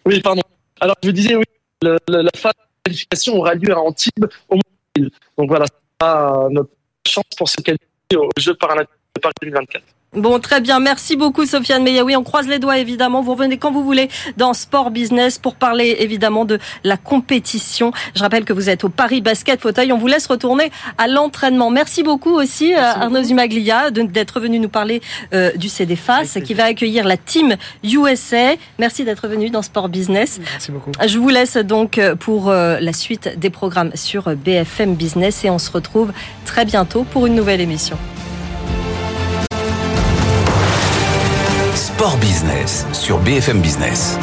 [0.04, 0.42] Oui, pardon.
[0.80, 1.44] Alors, je vous disais, oui,
[1.82, 4.62] le- la phase de qualification aura lieu à Antibes au mois
[4.94, 5.12] d'avril.
[5.38, 6.70] Donc voilà, c'est notre
[7.06, 9.84] chance pour se qualifier aux Jeux paralympiques de Paris 2024.
[10.14, 10.78] Bon, très bien.
[10.78, 12.14] Merci beaucoup, Sofiane Meyaoui.
[12.16, 13.22] On croise les doigts, évidemment.
[13.22, 17.92] Vous revenez quand vous voulez dans Sport Business pour parler, évidemment, de la compétition.
[18.14, 19.90] Je rappelle que vous êtes au Paris Basket Fauteuil.
[19.90, 21.70] On vous laisse retourner à l'entraînement.
[21.70, 25.00] Merci beaucoup aussi, euh, Arnaud Zumaglia, de- d'être venu nous parler
[25.32, 28.56] euh, du CDFAS, qui va accueillir la team USA.
[28.78, 30.40] Merci d'être venu dans Sport Business.
[30.42, 30.92] Merci beaucoup.
[31.06, 35.48] Je vous laisse donc euh, pour euh, la suite des programmes sur BFM Business et
[35.48, 36.12] on se retrouve
[36.44, 37.96] très bientôt pour une nouvelle émission.
[41.96, 44.18] Sport Business sur BFM Business.